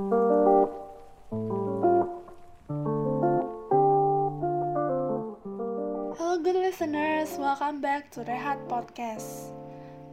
Halo 0.00 0.64
good 6.40 6.56
listeners, 6.56 7.36
welcome 7.36 7.84
back 7.84 8.08
to 8.16 8.24
Rehat 8.24 8.56
Podcast. 8.64 9.52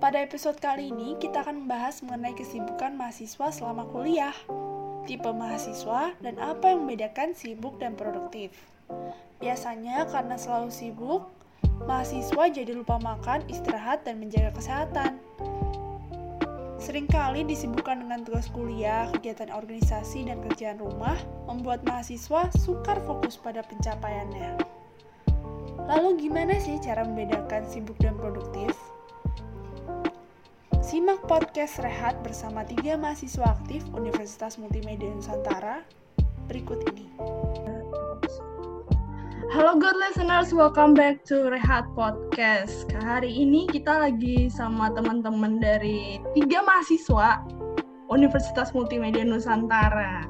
Pada 0.03 0.19
episode 0.19 0.59
kali 0.59 0.91
ini, 0.91 1.15
kita 1.23 1.39
akan 1.39 1.63
membahas 1.63 2.03
mengenai 2.03 2.35
kesibukan 2.35 2.99
mahasiswa 2.99 3.47
selama 3.47 3.87
kuliah, 3.87 4.35
tipe 5.07 5.31
mahasiswa, 5.31 6.11
dan 6.19 6.35
apa 6.35 6.75
yang 6.75 6.83
membedakan 6.83 7.31
sibuk 7.31 7.79
dan 7.79 7.95
produktif. 7.95 8.51
Biasanya 9.39 10.03
karena 10.11 10.35
selalu 10.35 10.67
sibuk, 10.67 11.31
mahasiswa 11.87 12.43
jadi 12.51 12.75
lupa 12.75 12.99
makan, 12.99 13.47
istirahat, 13.47 14.03
dan 14.03 14.19
menjaga 14.19 14.51
kesehatan. 14.51 15.23
Seringkali 16.87 17.43
disibukkan 17.43 17.99
dengan 17.99 18.23
tugas 18.23 18.47
kuliah, 18.47 19.11
kegiatan 19.11 19.51
organisasi, 19.51 20.23
dan 20.23 20.39
kerjaan 20.39 20.79
rumah, 20.79 21.19
membuat 21.43 21.83
mahasiswa 21.83 22.47
sukar 22.55 23.03
fokus 23.03 23.35
pada 23.35 23.59
pencapaiannya. 23.59 24.55
Lalu 25.83 26.15
gimana 26.15 26.55
sih 26.55 26.79
cara 26.79 27.03
membedakan 27.03 27.67
sibuk 27.67 27.99
dan 27.99 28.15
produktif? 28.15 28.71
Simak 30.79 31.27
podcast 31.27 31.83
Rehat 31.83 32.23
bersama 32.23 32.63
tiga 32.63 32.95
mahasiswa 32.95 33.51
aktif 33.51 33.83
Universitas 33.91 34.55
Multimedia 34.55 35.11
Nusantara 35.11 35.83
berikut 36.47 36.87
ini. 36.95 37.11
Halo 39.47 39.79
good 39.79 39.95
listeners, 39.95 40.51
welcome 40.51 40.91
back 40.91 41.23
to 41.23 41.47
Rehat 41.47 41.87
Podcast. 41.95 42.83
Hari 42.91 43.31
ini 43.31 43.63
kita 43.71 43.95
lagi 44.03 44.51
sama 44.51 44.91
teman-teman 44.91 45.63
dari 45.63 46.19
tiga 46.35 46.59
mahasiswa 46.67 47.47
Universitas 48.11 48.75
Multimedia 48.75 49.23
Nusantara. 49.23 50.27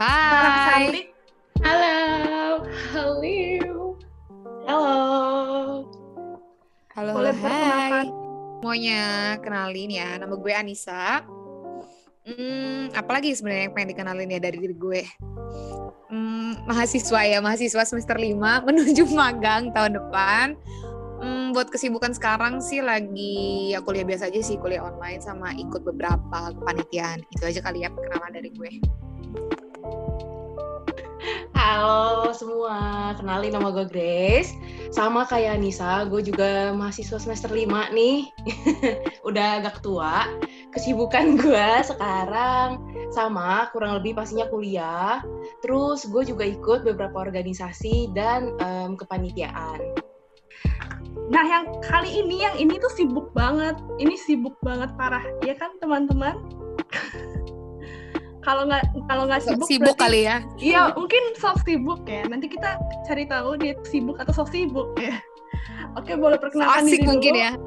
Hai. 0.00 1.12
Halo. 1.60 2.64
Halo. 2.96 3.84
Halo. 4.64 4.92
Halo, 6.96 7.10
Boleh 7.12 7.36
hai. 7.44 8.08
Semuanya 8.64 9.02
kenalin 9.44 9.92
ya, 9.92 10.16
nama 10.16 10.32
gue 10.40 10.52
Anissa. 10.56 11.20
Hmm, 12.24 12.88
apalagi 12.96 13.36
sebenarnya 13.36 13.68
yang 13.68 13.74
pengen 13.76 13.92
dikenalin 13.92 14.32
ya 14.32 14.40
dari 14.40 14.56
diri 14.56 14.72
gue? 14.72 15.02
Hmm, 16.08 16.64
mahasiswa 16.64 17.20
ya, 17.20 17.38
mahasiswa 17.44 17.84
semester 17.84 18.16
5 18.16 18.32
menuju 18.68 19.04
magang 19.12 19.68
tahun 19.76 20.00
depan. 20.00 20.56
Hmm, 21.18 21.50
buat 21.50 21.68
kesibukan 21.68 22.14
sekarang 22.14 22.62
sih 22.62 22.78
lagi 22.78 23.74
ya 23.74 23.82
kuliah 23.82 24.06
biasa 24.06 24.30
aja 24.30 24.40
sih, 24.40 24.56
kuliah 24.56 24.86
online 24.86 25.20
sama 25.20 25.52
ikut 25.52 25.84
beberapa 25.84 26.54
kepanitiaan. 26.56 27.20
Itu 27.28 27.44
aja 27.44 27.60
kali 27.60 27.84
ya 27.84 27.92
perkenalan 27.92 28.32
dari 28.32 28.50
gue. 28.54 28.72
Halo 31.68 32.32
semua. 32.32 33.12
Kenalin 33.20 33.52
nama 33.52 33.68
gue 33.68 33.84
Grace. 33.84 34.56
Sama 34.88 35.28
kayak 35.28 35.60
Nisa, 35.60 36.08
gue 36.08 36.24
juga 36.24 36.72
mahasiswa 36.72 37.20
semester 37.20 37.52
5 37.52 37.92
nih. 37.92 38.24
Udah 39.28 39.60
agak 39.60 39.84
tua. 39.84 40.32
Kesibukan 40.72 41.36
gue 41.36 41.68
sekarang 41.84 42.80
sama 43.12 43.68
kurang 43.76 44.00
lebih 44.00 44.16
pastinya 44.16 44.48
kuliah. 44.48 45.20
Terus 45.60 46.08
gue 46.08 46.24
juga 46.24 46.48
ikut 46.48 46.88
beberapa 46.88 47.20
organisasi 47.20 48.16
dan 48.16 48.56
em, 48.64 48.96
kepanitiaan. 48.96 49.92
Nah, 51.28 51.44
yang 51.44 51.84
kali 51.84 52.16
ini 52.16 52.48
yang 52.48 52.56
ini 52.56 52.80
tuh 52.80 52.96
sibuk 52.96 53.28
banget. 53.36 53.76
Ini 54.00 54.16
sibuk 54.16 54.56
banget 54.64 54.88
parah, 54.96 55.28
ya 55.44 55.52
kan 55.52 55.76
teman-teman? 55.84 56.32
kalau 58.40 58.64
nggak 58.64 58.82
kalau 59.06 59.26
nggak 59.26 59.42
sibuk, 59.42 59.66
Sibuk 59.66 59.94
berarti- 59.94 60.02
kali 60.02 60.20
ya. 60.24 60.36
Iya, 60.56 60.82
mungkin 60.94 61.22
sok 61.36 61.58
sibuk 61.62 62.02
ya. 62.06 62.22
Nanti 62.26 62.46
kita 62.46 62.78
cari 63.04 63.24
tahu 63.26 63.58
dia 63.58 63.74
sibuk 63.84 64.16
atau 64.16 64.32
sok 64.32 64.48
sibuk 64.50 64.94
ya. 64.96 65.18
Oke, 65.96 66.14
boleh 66.14 66.38
perkenalkan 66.38 66.86
Asik 66.86 67.02
diri 67.02 67.06
mungkin 67.08 67.32
dulu. 67.34 67.42
ya. 67.42 67.50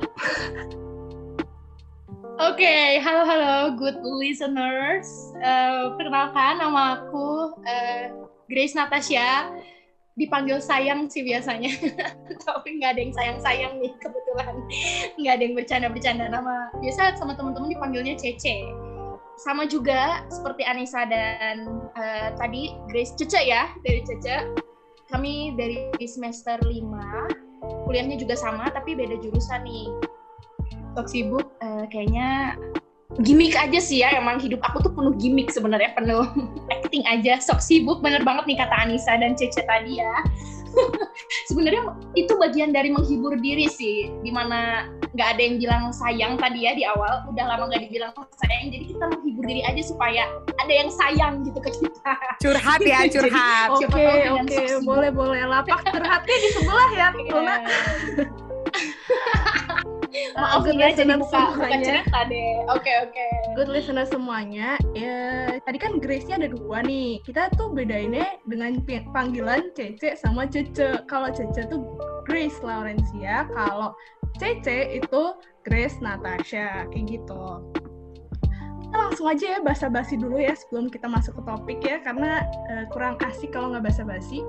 Oke, 2.41 2.97
halo 2.97 3.21
halo 3.21 3.53
good 3.77 4.01
listeners. 4.17 5.05
Eh, 5.37 5.93
perkenalkan 5.93 6.57
nama 6.57 6.97
aku 6.97 7.53
eh, 7.63 8.09
Grace 8.49 8.73
Natasha. 8.73 9.51
Dipanggil 10.11 10.59
sayang 10.59 11.07
sih 11.07 11.23
biasanya, 11.23 11.71
tapi 12.45 12.77
nggak 12.77 12.93
ada 12.93 12.99
yang 12.99 13.13
sayang-sayang 13.15 13.73
nih 13.79 13.95
kebetulan. 13.95 14.53
Nggak 15.15 15.33
ada 15.39 15.43
yang 15.43 15.55
bercanda-bercanda 15.55 16.25
nama. 16.27 16.67
Biasa 16.83 17.15
sama 17.15 17.31
teman-teman 17.31 17.71
dipanggilnya 17.71 18.19
Cece. 18.19 18.59
Sama 19.39 19.65
juga 19.65 20.25
seperti 20.27 20.67
Anissa 20.67 21.07
dan 21.07 21.87
eh, 21.97 22.29
tadi 22.35 22.75
Grace 22.91 23.15
Cece 23.15 23.41
ya 23.47 23.71
dari 23.85 24.03
Cece. 24.03 24.51
Kami 25.11 25.59
dari 25.59 25.91
semester 26.07 26.55
5, 26.63 27.83
kuliahnya 27.83 28.15
juga 28.15 28.39
sama 28.39 28.71
tapi 28.71 28.95
beda 28.95 29.19
jurusan 29.19 29.67
nih. 29.67 29.87
Sok 30.95 31.07
sibuk 31.07 31.45
eh, 31.63 31.85
kayaknya 31.91 32.59
gimmick 33.19 33.59
aja 33.59 33.79
sih 33.83 34.07
ya 34.07 34.15
emang 34.15 34.39
hidup 34.39 34.63
aku 34.63 34.87
tuh 34.87 34.91
penuh 34.95 35.11
gimmick 35.19 35.51
sebenarnya 35.51 35.91
penuh 35.95 36.23
acting 36.75 37.03
aja. 37.07 37.39
Sok 37.43 37.59
sibuk 37.59 37.99
bener 37.99 38.23
banget 38.23 38.47
nih 38.47 38.57
kata 38.59 38.75
Anissa 38.87 39.19
dan 39.19 39.35
Cece 39.35 39.63
tadi 39.67 39.99
ya. 39.99 40.15
Sebenarnya 41.51 41.83
itu 42.15 42.31
bagian 42.39 42.71
dari 42.71 42.95
menghibur 42.95 43.35
diri 43.39 43.67
sih 43.67 44.07
di 44.23 44.31
mana 44.31 44.87
nggak 45.11 45.27
ada 45.35 45.41
yang 45.43 45.55
bilang 45.59 45.83
sayang 45.91 46.33
tadi 46.39 46.59
ya 46.63 46.71
di 46.71 46.83
awal 46.87 47.27
udah 47.27 47.45
lama 47.45 47.67
nggak 47.67 47.83
dibilang 47.87 48.11
sayang 48.39 48.71
jadi 48.71 48.85
kita 48.95 49.03
menghibur 49.11 49.43
diri 49.43 49.61
aja 49.67 49.81
supaya 49.83 50.23
ada 50.55 50.73
yang 50.73 50.89
sayang 50.91 51.43
gitu 51.43 51.59
ke 51.59 51.71
kita 51.75 52.13
Curhat 52.41 52.79
ya, 52.81 53.05
curhat. 53.13 53.69
Oke, 53.75 53.85
oke, 53.85 54.03
sok 54.25 54.47
sibuk. 54.49 54.87
boleh 54.87 55.09
boleh. 55.13 55.41
Lapak 55.45 55.85
curhatnya 55.85 56.35
di 56.41 56.49
sebelah 56.57 56.89
ya, 56.95 57.07
Luna. 57.13 57.55
maaf 60.35 60.63
Good 60.67 60.75
ya 60.75 60.91
jadi 60.91 61.15
buka 61.15 61.55
buka 61.55 61.77
cerita 61.79 62.19
deh 62.27 62.51
oke 62.67 62.91
oke 63.07 63.25
Good 63.55 63.69
listener 63.71 64.07
semuanya, 64.07 64.79
ya 64.95 65.59
tadi 65.63 65.75
kan 65.75 65.99
Grace-nya 65.99 66.39
ada 66.39 66.47
dua 66.55 66.79
nih. 66.87 67.19
Kita 67.19 67.51
tuh 67.59 67.67
bedainnya 67.75 68.39
dengan 68.47 68.79
panggilan 69.11 69.75
Cece 69.75 70.15
sama 70.15 70.47
Cece. 70.47 71.03
Kalau 71.03 71.27
Cece 71.35 71.67
tuh 71.67 71.83
Grace 72.23 72.55
Laurencia, 72.63 73.43
kalau 73.51 73.91
Cece 74.41 74.97
itu 74.97 75.21
Grace 75.61 76.01
Natasha, 76.01 76.89
kayak 76.89 77.05
gitu. 77.05 77.43
Kita 78.81 78.97
langsung 78.97 79.29
aja 79.29 79.45
ya 79.45 79.59
basa-basi 79.61 80.17
dulu 80.17 80.41
ya 80.41 80.57
sebelum 80.57 80.89
kita 80.89 81.05
masuk 81.05 81.37
ke 81.37 81.41
topik 81.45 81.79
ya, 81.85 82.01
karena 82.01 82.41
eh, 82.73 82.89
kurang 82.89 83.21
asik 83.21 83.53
kalau 83.53 83.69
nggak 83.69 83.93
basa-basi. 83.93 84.41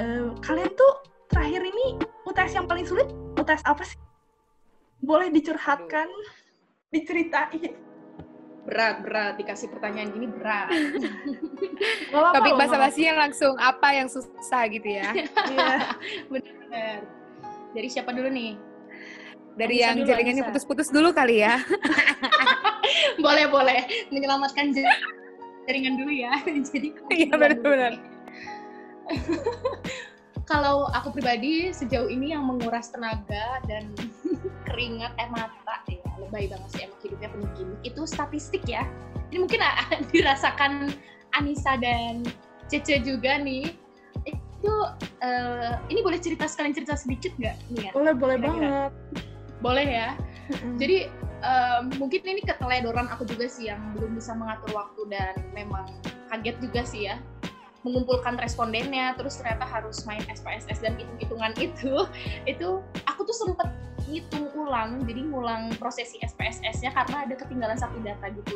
Eh, 0.00 0.32
kalian 0.40 0.72
tuh 0.72 0.92
terakhir 1.28 1.60
ini 1.60 2.00
UTS 2.24 2.56
yang 2.56 2.64
paling 2.64 2.88
sulit, 2.88 3.12
UTS 3.36 3.60
apa 3.68 3.84
sih? 3.84 4.00
Boleh 5.04 5.28
dicurhatkan, 5.28 6.08
diceritain. 6.88 7.76
berat 8.62 9.02
berat 9.02 9.34
dikasih 9.42 9.74
pertanyaan 9.74 10.14
gini 10.14 10.30
berat 10.30 10.70
Topik 12.14 12.54
loh, 12.54 12.58
bahasa 12.62 12.78
basinya 12.78 13.26
langsung 13.26 13.58
apa 13.58 13.90
yang 13.90 14.06
susah 14.06 14.70
gitu 14.70 14.86
ya. 14.86 15.10
Iya. 15.50 15.98
bener 16.30 17.02
dari 17.74 17.88
siapa 17.90 18.14
dulu 18.14 18.30
nih 18.30 18.54
Dari 19.52 19.76
Anissa 19.76 19.84
yang 19.84 19.96
dulu, 19.98 20.08
jaringannya 20.08 20.42
putus-putus 20.48 20.88
dulu 20.88 21.08
kali 21.12 21.40
ya. 21.40 21.60
boleh 23.24 23.46
boleh 23.46 23.80
menyelamatkan 24.08 24.72
jar- 24.72 25.00
jaringan 25.64 25.94
dulu 25.94 26.10
ya 26.10 26.32
jadi 26.68 26.88
Iya, 27.08 27.32
benar-benar. 27.32 27.92
kalau 30.50 30.88
aku 30.90 31.12
pribadi 31.12 31.70
sejauh 31.70 32.08
ini 32.08 32.32
yang 32.32 32.44
menguras 32.44 32.90
tenaga 32.90 33.60
dan 33.64 33.92
keringat 34.64 35.12
eh 35.16 35.28
mata 35.28 35.76
ya 35.86 36.00
lebay 36.18 36.48
banget 36.48 36.68
sih 36.70 36.80
emang 36.82 36.98
hidupnya 37.00 37.28
penuh 37.30 37.50
gimmick 37.54 37.80
itu 37.84 38.02
statistik 38.04 38.62
ya 38.64 38.82
ini 39.30 39.44
mungkin 39.44 39.60
dirasakan 40.10 40.90
Anissa 41.32 41.76
dan 41.76 42.24
Cece 42.66 43.00
juga 43.00 43.36
nih 43.38 43.68
itu 44.24 44.74
eh, 45.20 45.72
ini 45.88 46.00
boleh 46.00 46.18
cerita 46.18 46.46
sekalian 46.46 46.74
cerita 46.74 46.94
sedikit 46.94 47.32
nggak 47.36 47.56
nih 47.70 47.80
ya 47.86 47.90
Boleh, 47.92 48.14
boleh 48.14 48.36
Kira-kira. 48.36 48.50
banget. 48.50 48.92
Boleh 49.62 49.86
ya. 49.86 50.18
Jadi 50.76 51.06
em, 51.40 51.84
mungkin 51.96 52.20
ini 52.26 52.42
keteledoran 52.42 53.06
aku 53.08 53.24
juga 53.24 53.46
sih 53.46 53.70
yang 53.70 53.80
belum 53.94 54.18
bisa 54.18 54.34
mengatur 54.34 54.74
waktu 54.74 55.02
dan 55.08 55.38
memang 55.54 55.86
kaget 56.28 56.56
juga 56.58 56.82
sih 56.82 57.08
ya. 57.08 57.16
Mengumpulkan 57.86 58.38
respondennya 58.38 59.14
terus 59.18 59.38
ternyata 59.38 59.66
harus 59.66 60.02
main 60.06 60.22
SPSS 60.26 60.82
dan 60.82 60.98
hitung-hitungan 60.98 61.54
itu 61.58 62.06
itu 62.50 62.82
aku 63.06 63.20
tuh 63.26 63.36
sempet 63.48 63.70
ngitung 64.10 64.50
ulang 64.58 65.06
jadi 65.06 65.24
ngulang 65.24 65.72
prosesi 65.78 66.18
SPSS-nya 66.20 66.90
karena 66.90 67.16
ada 67.24 67.34
ketinggalan 67.38 67.78
satu 67.78 67.96
data 68.02 68.28
gitu. 68.34 68.54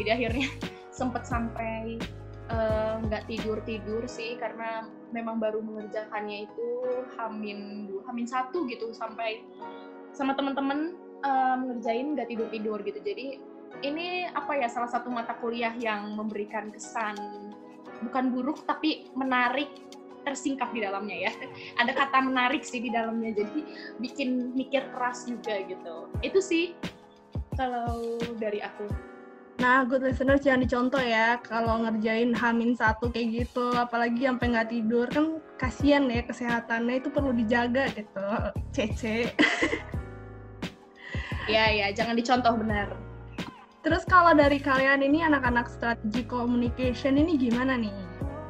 Jadi 0.00 0.08
akhirnya 0.08 0.48
sempet 0.98 1.28
sampai 1.28 2.00
eh, 2.50 2.94
nggak 3.06 3.28
tidur 3.28 3.60
tidur 3.62 4.02
sih 4.08 4.40
karena 4.40 4.88
memang 5.12 5.38
baru 5.38 5.60
mengerjakannya 5.62 6.48
itu 6.48 6.68
hamin 7.16 7.88
dua 7.88 8.02
hamin 8.10 8.26
satu 8.26 8.66
gitu 8.66 8.90
sampai 8.96 9.44
sama 10.16 10.34
teman-teman 10.34 10.94
eh, 11.22 11.56
ngerjain 11.66 12.16
nggak 12.16 12.28
tidur 12.28 12.48
tidur 12.50 12.78
gitu 12.82 13.00
jadi 13.02 13.38
ini 13.80 14.28
apa 14.28 14.58
ya 14.58 14.68
salah 14.68 14.90
satu 14.90 15.08
mata 15.08 15.32
kuliah 15.38 15.72
yang 15.78 16.12
memberikan 16.12 16.68
kesan 16.68 17.16
bukan 18.04 18.32
buruk 18.32 18.64
tapi 18.64 19.08
menarik 19.16 19.68
tersingkap 20.24 20.68
di 20.72 20.84
dalamnya 20.84 21.28
ya. 21.28 21.32
Ada 21.80 21.92
kata 21.96 22.18
menarik 22.24 22.62
sih 22.64 22.80
di 22.80 22.92
dalamnya 22.92 23.32
jadi 23.32 23.60
bikin 24.00 24.52
mikir 24.52 24.84
keras 24.92 25.24
juga 25.24 25.60
gitu. 25.64 26.12
Itu 26.20 26.40
sih 26.44 26.76
kalau 27.56 28.20
dari 28.36 28.60
aku. 28.60 28.88
Nah, 29.60 29.84
good 29.84 30.00
listener 30.00 30.40
jangan 30.40 30.64
dicontoh 30.64 31.04
ya 31.04 31.36
kalau 31.44 31.84
ngerjain 31.84 32.32
hamin 32.32 32.72
satu 32.72 33.12
kayak 33.12 33.44
gitu, 33.44 33.76
apalagi 33.76 34.24
sampai 34.24 34.56
nggak 34.56 34.70
tidur 34.72 35.04
kan 35.04 35.36
kasihan 35.60 36.08
ya 36.08 36.24
kesehatannya 36.24 37.04
itu 37.04 37.12
perlu 37.12 37.36
dijaga 37.36 37.84
gitu. 37.92 38.24
Cece. 38.76 39.36
Ya 41.50 41.66
ya, 41.74 41.90
jangan 41.90 42.14
dicontoh 42.14 42.54
benar. 42.54 42.94
Terus 43.82 44.06
kalau 44.06 44.30
dari 44.38 44.62
kalian 44.62 45.02
ini 45.02 45.26
anak-anak 45.26 45.66
strategi 45.66 46.22
communication 46.22 47.18
ini 47.18 47.34
gimana 47.34 47.74
nih? 47.74 47.96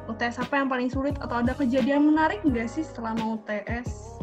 UTS 0.05 0.43
apa 0.43 0.61
yang 0.61 0.69
paling 0.69 0.91
sulit 0.91 1.17
atau 1.17 1.41
ada 1.41 1.57
kejadian 1.57 2.13
menarik 2.13 2.45
nggak 2.45 2.69
sih 2.69 2.85
selama 2.85 3.41
UTS? 3.41 4.21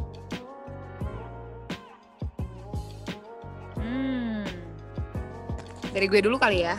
Dari 5.99 6.07
gue 6.07 6.21
dulu 6.23 6.39
kali 6.39 6.63
ya. 6.63 6.79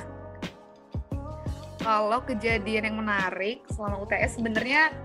Kalau 1.83 2.23
kejadian 2.23 2.87
yang 2.87 2.97
menarik 3.03 3.67
selama 3.67 3.99
UTS 4.07 4.39
sebenarnya 4.39 4.95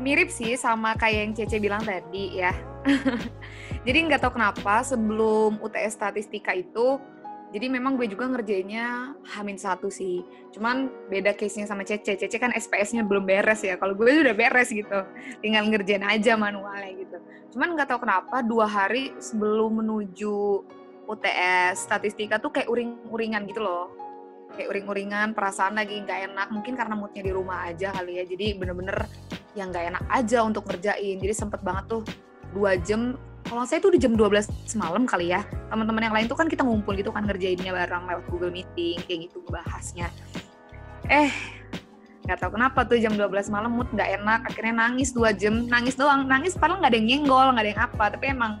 mirip 0.00 0.32
sih 0.32 0.56
sama 0.56 0.96
kayak 0.96 1.20
yang 1.20 1.32
Cece 1.36 1.60
bilang 1.60 1.84
tadi 1.84 2.40
ya. 2.40 2.56
jadi 3.86 3.98
nggak 4.08 4.20
tahu 4.22 4.38
kenapa 4.38 4.82
sebelum 4.82 5.58
UTS 5.62 5.98
statistika 5.98 6.54
itu, 6.54 6.98
jadi 7.48 7.72
memang 7.72 7.96
gue 7.96 8.04
juga 8.10 8.28
ngerjainnya 8.28 9.16
hamin 9.36 9.56
satu 9.56 9.88
sih. 9.88 10.20
Cuman 10.52 10.92
beda 11.08 11.32
case-nya 11.32 11.64
sama 11.64 11.80
Cece. 11.80 12.20
Cece 12.20 12.36
kan 12.36 12.52
SPS-nya 12.52 13.00
belum 13.08 13.24
beres 13.24 13.64
ya. 13.64 13.80
Kalau 13.80 13.96
gue 13.96 14.04
udah 14.04 14.36
beres 14.36 14.68
gitu. 14.68 15.00
Tinggal 15.40 15.64
ngerjain 15.72 16.04
aja 16.04 16.36
manualnya 16.36 16.92
gitu. 16.92 17.16
Cuman 17.56 17.72
nggak 17.72 17.88
tahu 17.88 18.04
kenapa 18.04 18.44
dua 18.44 18.68
hari 18.68 19.16
sebelum 19.16 19.80
menuju 19.80 20.60
UTS 21.08 21.88
statistika 21.88 22.36
tuh 22.36 22.52
kayak 22.52 22.68
uring-uringan 22.68 23.48
gitu 23.48 23.64
loh 23.64 23.88
kayak 24.52 24.68
uring-uringan 24.72 25.36
perasaan 25.36 25.76
lagi 25.76 26.00
nggak 26.04 26.32
enak 26.32 26.48
mungkin 26.52 26.72
karena 26.76 26.94
moodnya 26.96 27.22
di 27.24 27.32
rumah 27.32 27.68
aja 27.68 27.92
kali 27.92 28.20
ya 28.20 28.24
jadi 28.24 28.56
bener-bener 28.56 29.04
yang 29.56 29.68
nggak 29.72 29.84
enak 29.92 30.04
aja 30.08 30.38
untuk 30.44 30.64
ngerjain 30.68 31.16
jadi 31.20 31.34
sempet 31.36 31.60
banget 31.60 31.84
tuh 31.88 32.02
dua 32.56 32.80
jam 32.80 33.16
kalau 33.48 33.64
saya 33.64 33.80
tuh 33.80 33.96
di 33.96 33.98
jam 33.98 34.12
12 34.12 34.76
malam 34.76 35.08
kali 35.08 35.32
ya. 35.32 35.40
Teman-teman 35.72 36.04
yang 36.04 36.14
lain 36.14 36.26
tuh 36.28 36.36
kan 36.36 36.46
kita 36.46 36.62
ngumpul 36.62 36.92
gitu 36.94 37.08
kan 37.08 37.24
ngerjainnya 37.24 37.72
bareng 37.72 38.04
lewat 38.04 38.24
Google 38.28 38.52
Meeting 38.52 39.00
kayak 39.08 39.32
gitu 39.32 39.40
bahasnya 39.48 40.12
eh 41.08 41.32
nggak 42.28 42.44
tahu 42.44 42.60
kenapa 42.60 42.84
tuh 42.84 43.00
jam 43.00 43.16
12 43.16 43.48
malam 43.48 43.72
mood 43.72 43.88
nggak 43.88 44.20
enak 44.20 44.40
akhirnya 44.52 44.74
nangis 44.76 45.16
dua 45.16 45.32
jam. 45.32 45.64
Nangis 45.64 45.96
doang 45.96 46.28
nangis 46.28 46.52
padahal 46.52 46.84
nggak 46.84 46.92
ada 46.92 46.98
yang 47.00 47.08
nyenggol 47.08 47.46
nggak 47.56 47.64
ada 47.64 47.70
yang 47.72 47.82
apa 47.88 48.04
tapi 48.12 48.24
emang 48.28 48.52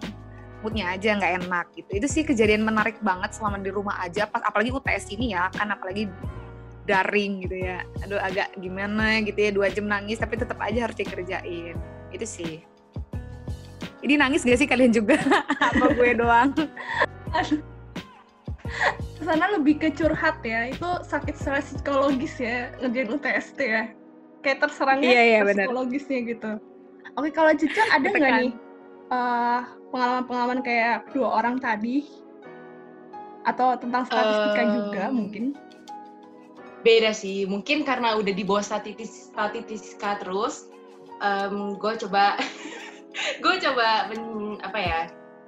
moodnya 0.64 0.96
aja 0.96 1.08
nggak 1.20 1.32
enak 1.44 1.66
gitu. 1.76 1.90
Itu 2.00 2.06
sih 2.08 2.22
kejadian 2.24 2.64
menarik 2.64 2.96
banget 3.04 3.36
selama 3.36 3.60
di 3.60 3.68
rumah 3.68 4.00
aja 4.00 4.24
pas 4.24 4.40
apalagi 4.40 4.72
UTS 4.72 5.12
ini 5.12 5.36
ya 5.36 5.52
kan 5.52 5.68
apalagi 5.68 6.08
daring 6.88 7.44
gitu 7.44 7.56
ya. 7.60 7.84
Aduh 8.08 8.16
agak 8.16 8.56
gimana 8.56 9.20
gitu 9.20 9.36
ya 9.36 9.50
dua 9.52 9.68
jam 9.68 9.84
nangis 9.84 10.16
tapi 10.16 10.40
tetap 10.40 10.56
aja 10.64 10.88
harus 10.88 10.96
dikerjain. 10.96 11.76
Itu 12.08 12.24
sih 12.24 12.64
ini 14.02 14.14
nangis 14.14 14.46
gak 14.46 14.58
sih 14.58 14.68
kalian 14.68 14.94
juga 14.94 15.18
apa 15.68 15.86
gue 15.94 16.10
doang. 16.14 16.50
Sana 19.18 19.50
lebih 19.52 19.82
ke 19.82 19.88
curhat 19.92 20.40
ya, 20.46 20.70
itu 20.70 20.88
sakit 21.04 21.34
secara 21.36 21.60
psikologis 21.60 22.38
ya, 22.40 22.72
ngerjain 22.80 23.10
UTS 23.12 23.46
tuh 23.58 23.66
ya. 23.66 23.82
Kayak 24.40 24.58
terserangnya 24.64 25.10
Iya, 25.10 25.22
iya, 25.26 25.40
psikologisnya 25.44 26.18
gitu. 26.24 26.50
Oke, 27.18 27.28
kalau 27.34 27.50
Cica 27.58 27.82
ada 27.90 28.06
nggak 28.08 28.32
nih 28.46 28.52
eh, 29.10 29.60
pengalaman-pengalaman 29.90 30.60
kayak 30.62 31.10
dua 31.10 31.42
orang 31.42 31.58
tadi? 31.58 32.06
Atau 33.42 33.74
tentang 33.80 34.04
statistika 34.06 34.60
Em, 34.60 34.70
juga 34.76 35.04
mungkin? 35.10 35.44
beda 36.78 37.10
sih 37.10 37.42
mungkin 37.42 37.82
karena 37.82 38.14
udah 38.14 38.30
di 38.30 38.46
bawah 38.46 38.62
statistika 38.62 40.14
terus 40.22 40.70
gue 41.74 41.92
coba 42.06 42.38
gue 43.38 43.54
coba 43.62 44.08
men- 44.08 44.60
apa 44.60 44.78
ya 44.78 44.98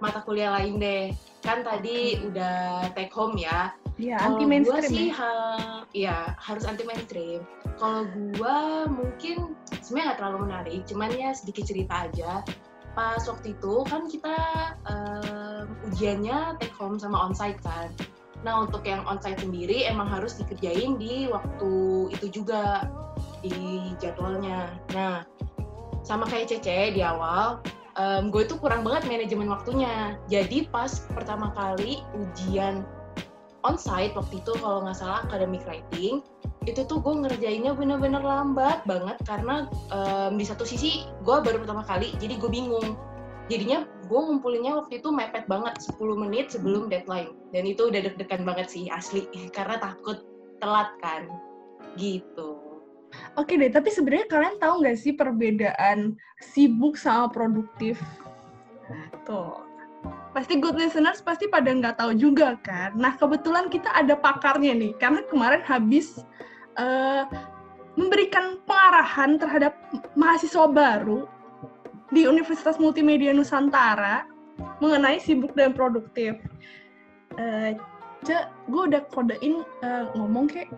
mata 0.00 0.25
kuliah 0.25 0.56
lain 0.56 0.81
deh 0.81 1.12
kan 1.44 1.61
tadi 1.61 2.17
udah 2.25 2.88
take 2.96 3.12
home 3.12 3.37
ya 3.37 3.72
Iya, 4.00 4.17
anti 4.17 4.49
mainstream 4.49 4.81
gua 4.81 4.88
sih 4.88 5.08
ya. 5.12 5.20
ha- 5.20 5.84
ya 5.93 6.17
harus 6.40 6.64
anti 6.64 6.88
mainstream. 6.88 7.44
Kalau 7.76 8.08
gua 8.32 8.88
mungkin 8.88 9.52
sebenarnya 9.84 10.06
nggak 10.08 10.19
terlalu 10.25 10.38
menarik, 10.49 10.81
cuman 10.88 11.12
ya 11.12 11.37
sedikit 11.37 11.69
cerita 11.69 12.08
aja. 12.08 12.40
Pas 12.96 13.20
waktu 13.28 13.52
itu 13.52 13.75
kan 13.84 14.08
kita 14.08 14.37
em, 14.88 15.69
ujiannya 15.93 16.56
take 16.56 16.72
home 16.81 16.96
sama 16.96 17.28
onsite 17.28 17.61
kan. 17.61 17.93
Nah 18.40 18.64
untuk 18.64 18.88
yang 18.88 19.05
onsite 19.05 19.37
sendiri 19.44 19.84
emang 19.84 20.08
harus 20.08 20.32
dikerjain 20.40 20.96
di 20.96 21.28
waktu 21.28 21.72
itu 22.17 22.40
juga 22.40 22.88
di 23.44 23.93
jadwalnya. 24.00 24.81
Nah 24.96 25.28
sama 26.11 26.27
kayak 26.27 26.51
Cece 26.51 26.91
di 26.91 27.07
awal, 27.07 27.62
em, 27.95 28.35
gue 28.35 28.43
tuh 28.43 28.59
kurang 28.59 28.83
banget 28.83 29.07
manajemen 29.07 29.47
waktunya. 29.47 30.19
Jadi 30.27 30.67
pas 30.67 31.07
pertama 31.15 31.55
kali 31.55 32.03
ujian 32.19 32.83
onsite 33.62 34.19
waktu 34.19 34.43
itu 34.43 34.53
kalau 34.59 34.83
nggak 34.83 34.99
salah 34.99 35.23
academic 35.29 35.62
writing 35.69 36.25
itu 36.65 36.81
tuh 36.85 37.01
gue 37.01 37.12
ngerjainnya 37.25 37.77
bener-bener 37.77 38.21
lambat 38.21 38.85
banget 38.89 39.17
karena 39.25 39.69
em, 39.95 40.35
di 40.35 40.45
satu 40.45 40.67
sisi 40.67 41.07
gue 41.23 41.37
baru 41.41 41.62
pertama 41.62 41.87
kali 41.87 42.11
jadi 42.19 42.35
gue 42.35 42.51
bingung. 42.51 42.99
Jadinya 43.51 43.83
gue 44.06 44.21
ngumpulinnya 44.21 44.79
waktu 44.79 45.03
itu 45.03 45.11
mepet 45.11 45.47
banget 45.51 45.75
10 45.83 45.99
menit 46.23 46.55
sebelum 46.55 46.87
deadline. 46.87 47.35
Dan 47.51 47.67
itu 47.67 47.91
udah 47.91 47.99
deg-degan 47.99 48.47
banget 48.47 48.71
sih 48.71 48.87
asli. 48.91 49.27
Karena 49.56 49.79
takut 49.79 50.23
telat 50.63 50.95
kan. 51.03 51.27
Gitu 51.99 52.69
Oke 53.39 53.59
deh, 53.59 53.71
tapi 53.71 53.91
sebenarnya 53.91 54.27
kalian 54.31 54.57
tahu 54.59 54.75
nggak 54.83 54.99
sih 54.99 55.12
perbedaan 55.15 56.19
sibuk 56.41 56.95
sama 56.99 57.31
produktif? 57.31 57.99
Tuh. 59.27 59.67
Pasti 60.31 60.62
good 60.62 60.79
listeners 60.79 61.21
pasti 61.21 61.51
pada 61.51 61.69
nggak 61.75 61.99
tahu 61.99 62.15
juga 62.15 62.55
kan. 62.62 62.95
Nah 62.95 63.19
kebetulan 63.19 63.67
kita 63.67 63.91
ada 63.91 64.15
pakarnya 64.15 64.73
nih, 64.73 64.93
karena 64.97 65.27
kemarin 65.27 65.62
habis 65.67 66.23
eh, 66.79 67.27
memberikan 67.99 68.62
pengarahan 68.65 69.37
terhadap 69.37 69.75
mahasiswa 70.15 70.70
baru 70.70 71.27
di 72.15 72.27
Universitas 72.31 72.79
Multimedia 72.79 73.34
Nusantara 73.34 74.27
mengenai 74.79 75.19
sibuk 75.19 75.53
dan 75.58 75.75
produktif. 75.75 76.39
Eh, 77.39 77.75
Cek, 78.20 78.44
gue 78.69 78.82
udah 78.84 79.03
kodein 79.08 79.65
eh, 79.81 80.05
ngomong 80.12 80.44
kek. 80.44 80.69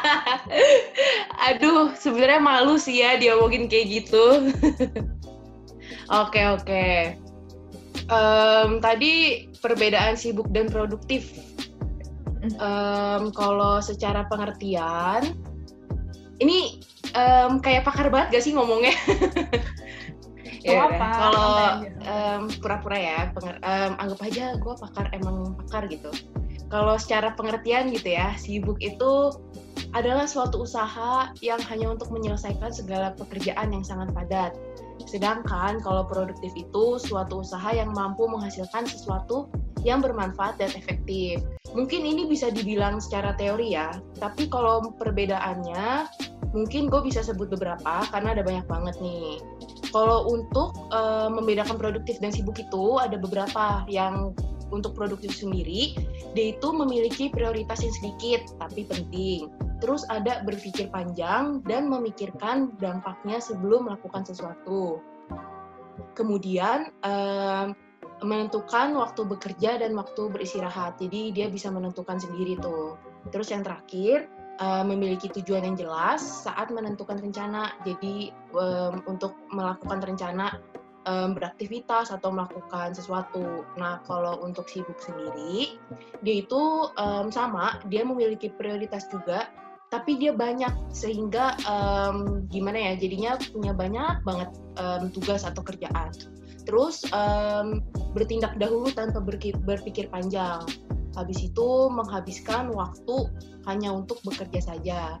Aduh, 1.48 1.96
sebenarnya 1.96 2.36
malu 2.36 2.76
sih 2.76 3.00
ya 3.00 3.16
diomongin 3.16 3.64
kayak 3.64 3.88
gitu. 3.88 4.52
Oke 6.12 6.44
oke. 6.44 7.16
Em, 8.12 8.70
tadi 8.84 9.46
perbedaan 9.64 10.12
sibuk 10.12 10.44
dan 10.52 10.68
produktif. 10.68 11.32
Em, 12.44 13.32
kalau 13.32 13.80
secara 13.80 14.28
pengertian, 14.28 15.32
ini 16.42 16.84
em, 17.16 17.62
kayak 17.64 17.88
pakar 17.88 18.12
banget 18.12 18.36
gak 18.36 18.44
sih 18.44 18.52
ngomongnya? 18.52 18.92
Gak 20.62 20.70
Ya 20.70 20.78
udah, 20.86 20.86
apa-apa, 20.94 21.18
Kalau 21.18 21.58
em, 22.06 22.42
pura-pura 22.62 22.98
ya, 22.98 23.18
penger- 23.34 23.62
em, 23.66 23.92
anggap 23.98 24.20
aja 24.22 24.44
gue 24.56 24.74
pakar 24.78 25.06
emang 25.10 25.58
pakar 25.66 25.90
gitu. 25.90 26.10
Kalau 26.70 26.94
secara 26.96 27.34
pengertian 27.36 27.92
gitu 27.92 28.16
ya, 28.16 28.32
sibuk 28.38 28.78
itu 28.80 29.34
adalah 29.92 30.24
suatu 30.24 30.64
usaha 30.64 31.28
yang 31.44 31.60
hanya 31.68 31.92
untuk 31.92 32.08
menyelesaikan 32.08 32.72
segala 32.72 33.12
pekerjaan 33.12 33.76
yang 33.76 33.84
sangat 33.84 34.08
padat. 34.16 34.56
Sedangkan 35.04 35.84
kalau 35.84 36.08
produktif 36.08 36.54
itu 36.56 36.96
suatu 36.96 37.44
usaha 37.44 37.68
yang 37.76 37.92
mampu 37.92 38.24
menghasilkan 38.24 38.88
sesuatu 38.88 39.52
yang 39.84 40.00
bermanfaat 40.00 40.56
dan 40.62 40.70
efektif. 40.78 41.44
Mungkin 41.76 42.06
ini 42.06 42.24
bisa 42.30 42.48
dibilang 42.48 43.02
secara 43.02 43.34
teori 43.36 43.74
ya, 43.76 43.92
tapi 44.16 44.46
kalau 44.48 44.94
perbedaannya 44.96 46.08
mungkin 46.52 46.88
gue 46.92 47.00
bisa 47.04 47.24
sebut 47.24 47.48
beberapa 47.48 48.04
karena 48.12 48.36
ada 48.36 48.44
banyak 48.44 48.66
banget 48.68 48.96
nih. 49.00 49.40
Kalau 49.92 50.28
untuk 50.28 50.76
eh, 50.92 51.28
membedakan 51.28 51.76
produktif 51.76 52.20
dan 52.20 52.32
sibuk 52.32 52.56
itu 52.56 52.96
ada 53.00 53.16
beberapa 53.20 53.84
yang 53.88 54.32
untuk 54.72 54.96
produktif 54.96 55.36
sendiri, 55.36 55.92
dia 56.32 56.56
itu 56.56 56.68
memiliki 56.72 57.28
prioritas 57.28 57.84
yang 57.84 57.92
sedikit 58.00 58.40
tapi 58.56 58.88
penting. 58.88 59.52
Terus 59.84 60.06
ada 60.08 60.40
berpikir 60.46 60.88
panjang 60.88 61.60
dan 61.68 61.92
memikirkan 61.92 62.72
dampaknya 62.80 63.42
sebelum 63.42 63.90
melakukan 63.90 64.24
sesuatu. 64.24 65.04
Kemudian 66.16 66.88
em, 67.04 67.76
menentukan 68.22 68.94
waktu 68.96 69.26
bekerja 69.26 69.82
dan 69.82 69.92
waktu 69.98 70.30
beristirahat. 70.30 70.96
Jadi 71.02 71.34
dia 71.34 71.50
bisa 71.50 71.68
menentukan 71.68 72.16
sendiri 72.16 72.56
tuh. 72.62 72.96
Terus 73.34 73.50
yang 73.50 73.66
terakhir, 73.66 74.30
uh, 74.62 74.86
memiliki 74.86 75.26
tujuan 75.42 75.66
yang 75.66 75.74
jelas 75.74 76.22
saat 76.22 76.70
menentukan 76.70 77.18
rencana. 77.18 77.74
Jadi 77.82 78.30
um, 78.54 79.02
untuk 79.10 79.34
melakukan 79.50 79.98
rencana 80.06 80.62
um, 81.10 81.34
beraktivitas 81.34 82.14
atau 82.14 82.30
melakukan 82.30 82.94
sesuatu. 82.94 83.66
Nah, 83.74 83.98
kalau 84.06 84.38
untuk 84.46 84.70
sibuk 84.70 85.02
sendiri, 85.02 85.82
dia 86.22 86.34
itu 86.46 86.86
um, 86.94 87.26
sama, 87.34 87.82
dia 87.90 88.06
memiliki 88.06 88.54
prioritas 88.54 89.10
juga, 89.10 89.50
tapi 89.90 90.16
dia 90.22 90.30
banyak 90.30 90.70
sehingga 90.94 91.58
um, 91.66 92.46
gimana 92.46 92.78
ya? 92.78 92.92
Jadinya 92.94 93.34
punya 93.50 93.74
banyak 93.74 94.22
banget 94.22 94.50
um, 94.78 95.10
tugas 95.10 95.42
atau 95.42 95.60
kerjaan 95.66 96.14
terus 96.62 97.02
um, 97.10 97.82
bertindak 98.14 98.54
dahulu 98.58 98.90
tanpa 98.94 99.18
berpikir 99.66 100.06
panjang. 100.10 100.62
Habis 101.12 101.52
itu 101.52 101.68
menghabiskan 101.92 102.72
waktu 102.72 103.28
hanya 103.68 103.92
untuk 103.92 104.18
bekerja 104.24 104.74
saja. 104.74 105.20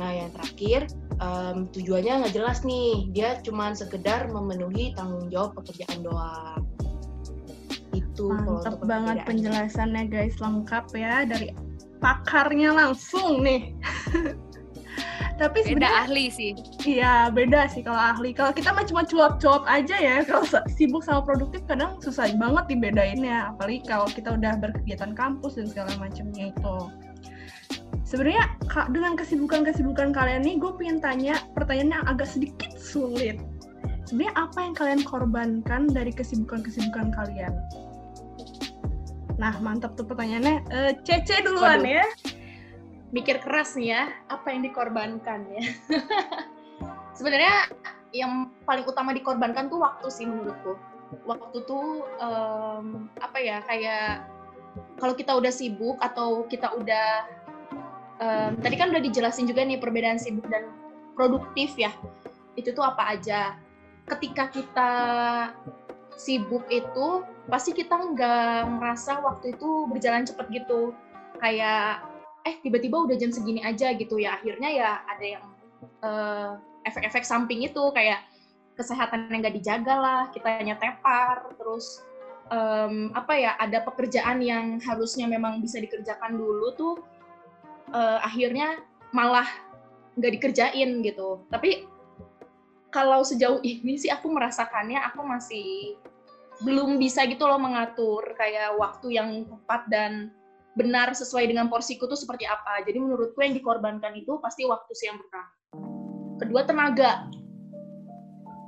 Nah, 0.00 0.10
yang 0.10 0.32
terakhir 0.32 0.88
um, 1.20 1.68
tujuannya 1.70 2.24
nggak 2.24 2.34
jelas 2.34 2.64
nih. 2.64 3.10
Dia 3.12 3.38
cuma 3.44 3.74
sekedar 3.76 4.30
memenuhi 4.30 4.96
tanggung 4.96 5.28
jawab 5.28 5.58
pekerjaan 5.60 6.06
doang. 6.06 6.62
Itu 7.92 8.32
mantap 8.32 8.80
banget 8.86 9.24
penjelasannya 9.28 10.08
guys, 10.08 10.38
lengkap 10.40 10.86
ya 10.96 11.28
dari 11.28 11.52
pakarnya 12.00 12.72
langsung 12.72 13.44
nih. 13.44 13.76
Tapi 15.42 15.58
sebenarnya 15.66 16.06
ahli 16.06 16.30
sih. 16.30 16.54
Iya, 16.86 17.26
beda 17.34 17.66
sih 17.66 17.82
kalau 17.82 17.98
ahli. 17.98 18.30
Kalau 18.30 18.54
kita 18.54 18.70
mah 18.70 18.86
cuma 18.86 19.02
cuap-cuap 19.02 19.66
aja 19.66 19.98
ya. 19.98 20.22
Kalau 20.22 20.46
sibuk 20.70 21.02
sama 21.02 21.26
produktif 21.26 21.66
kadang 21.66 21.98
susah 21.98 22.30
banget 22.38 22.70
dibedainnya. 22.70 23.50
Apalagi 23.50 23.82
kalau 23.90 24.06
kita 24.06 24.38
udah 24.38 24.54
berkegiatan 24.62 25.18
kampus 25.18 25.58
dan 25.58 25.66
segala 25.66 25.90
macamnya 25.98 26.54
itu. 26.54 26.76
Sebenarnya 28.06 28.54
dengan 28.94 29.18
kesibukan-kesibukan 29.18 30.14
kalian 30.14 30.46
nih, 30.46 30.62
gue 30.62 30.70
pengen 30.78 31.02
tanya 31.02 31.34
pertanyaan 31.58 31.98
yang 31.98 32.04
agak 32.06 32.30
sedikit 32.30 32.70
sulit. 32.78 33.42
Sebenarnya 34.06 34.34
apa 34.38 34.58
yang 34.62 34.74
kalian 34.78 35.00
korbankan 35.02 35.82
dari 35.90 36.14
kesibukan-kesibukan 36.14 37.10
kalian? 37.18 37.50
Nah, 39.42 39.58
mantap 39.58 39.98
tuh 39.98 40.06
pertanyaannya. 40.06 40.56
Uh, 40.70 40.92
Cece 41.02 41.42
duluan 41.42 41.82
Waduh. 41.82 41.98
ya 41.98 42.06
mikir 43.12 43.44
keras 43.44 43.76
nih 43.76 43.92
ya 43.92 44.02
apa 44.32 44.50
yang 44.50 44.64
dikorbankan 44.64 45.44
ya. 45.52 45.62
Sebenarnya 47.18 47.68
yang 48.16 48.48
paling 48.64 48.88
utama 48.88 49.12
dikorbankan 49.12 49.68
tuh 49.68 49.84
waktu 49.84 50.08
sih 50.08 50.24
menurutku. 50.24 50.80
Waktu 51.28 51.58
tuh 51.68 52.08
um, 52.18 53.12
apa 53.20 53.38
ya 53.38 53.60
kayak 53.68 54.24
kalau 54.96 55.12
kita 55.12 55.36
udah 55.36 55.52
sibuk 55.52 56.00
atau 56.00 56.48
kita 56.48 56.72
udah 56.72 57.28
um, 58.16 58.56
tadi 58.64 58.80
kan 58.80 58.88
udah 58.88 59.04
dijelasin 59.04 59.44
juga 59.44 59.60
nih 59.60 59.76
perbedaan 59.76 60.16
sibuk 60.16 60.48
dan 60.48 60.72
produktif 61.12 61.76
ya. 61.76 61.92
Itu 62.56 62.72
tuh 62.72 62.88
apa 62.88 63.12
aja? 63.12 63.60
Ketika 64.08 64.48
kita 64.48 64.92
sibuk 66.16 66.64
itu 66.72 67.28
pasti 67.44 67.76
kita 67.76 67.92
nggak 67.92 68.72
merasa 68.80 69.20
waktu 69.20 69.52
itu 69.52 69.84
berjalan 69.92 70.24
cepet 70.24 70.64
gitu. 70.64 70.96
Kayak 71.36 72.11
eh 72.42 72.58
tiba-tiba 72.62 73.06
udah 73.06 73.16
jam 73.18 73.30
segini 73.30 73.62
aja 73.62 73.94
gitu 73.94 74.18
ya. 74.18 74.38
Akhirnya 74.38 74.68
ya 74.70 74.90
ada 75.06 75.24
yang 75.24 75.44
uh, 76.02 76.50
efek-efek 76.86 77.22
samping 77.22 77.62
itu 77.62 77.82
kayak 77.94 78.26
kesehatan 78.74 79.28
yang 79.28 79.44
nggak 79.44 79.56
dijaga 79.60 79.94
lah 79.94 80.22
kita 80.32 80.48
hanya 80.48 80.80
tepar 80.80 81.44
terus 81.60 82.00
um, 82.48 83.12
apa 83.12 83.36
ya 83.36 83.52
ada 83.60 83.84
pekerjaan 83.84 84.40
yang 84.40 84.80
harusnya 84.80 85.28
memang 85.28 85.60
bisa 85.60 85.76
dikerjakan 85.78 86.40
dulu 86.40 86.72
tuh 86.74 86.94
uh, 87.92 88.18
akhirnya 88.24 88.80
malah 89.12 89.46
nggak 90.16 90.32
dikerjain 90.40 91.04
gitu. 91.04 91.44
Tapi 91.48 91.88
kalau 92.92 93.24
sejauh 93.24 93.60
ini 93.64 93.96
sih 93.96 94.12
aku 94.12 94.28
merasakannya 94.28 95.00
aku 95.00 95.24
masih 95.24 95.96
belum 96.60 97.00
bisa 97.00 97.24
gitu 97.24 97.48
loh 97.48 97.56
mengatur 97.56 98.36
kayak 98.36 98.76
waktu 98.76 99.16
yang 99.16 99.48
tepat 99.48 99.82
dan 99.88 100.12
benar 100.72 101.12
sesuai 101.12 101.52
dengan 101.52 101.68
porsiku 101.68 102.08
tuh 102.08 102.16
seperti 102.16 102.48
apa. 102.48 102.80
Jadi 102.84 102.96
menurutku 102.96 103.38
yang 103.44 103.52
dikorbankan 103.52 104.16
itu 104.16 104.40
pasti 104.40 104.64
waktu 104.64 104.92
sih 104.96 105.12
yang 105.12 105.20
pertama. 105.20 105.48
Kedua 106.40 106.60
tenaga. 106.64 107.12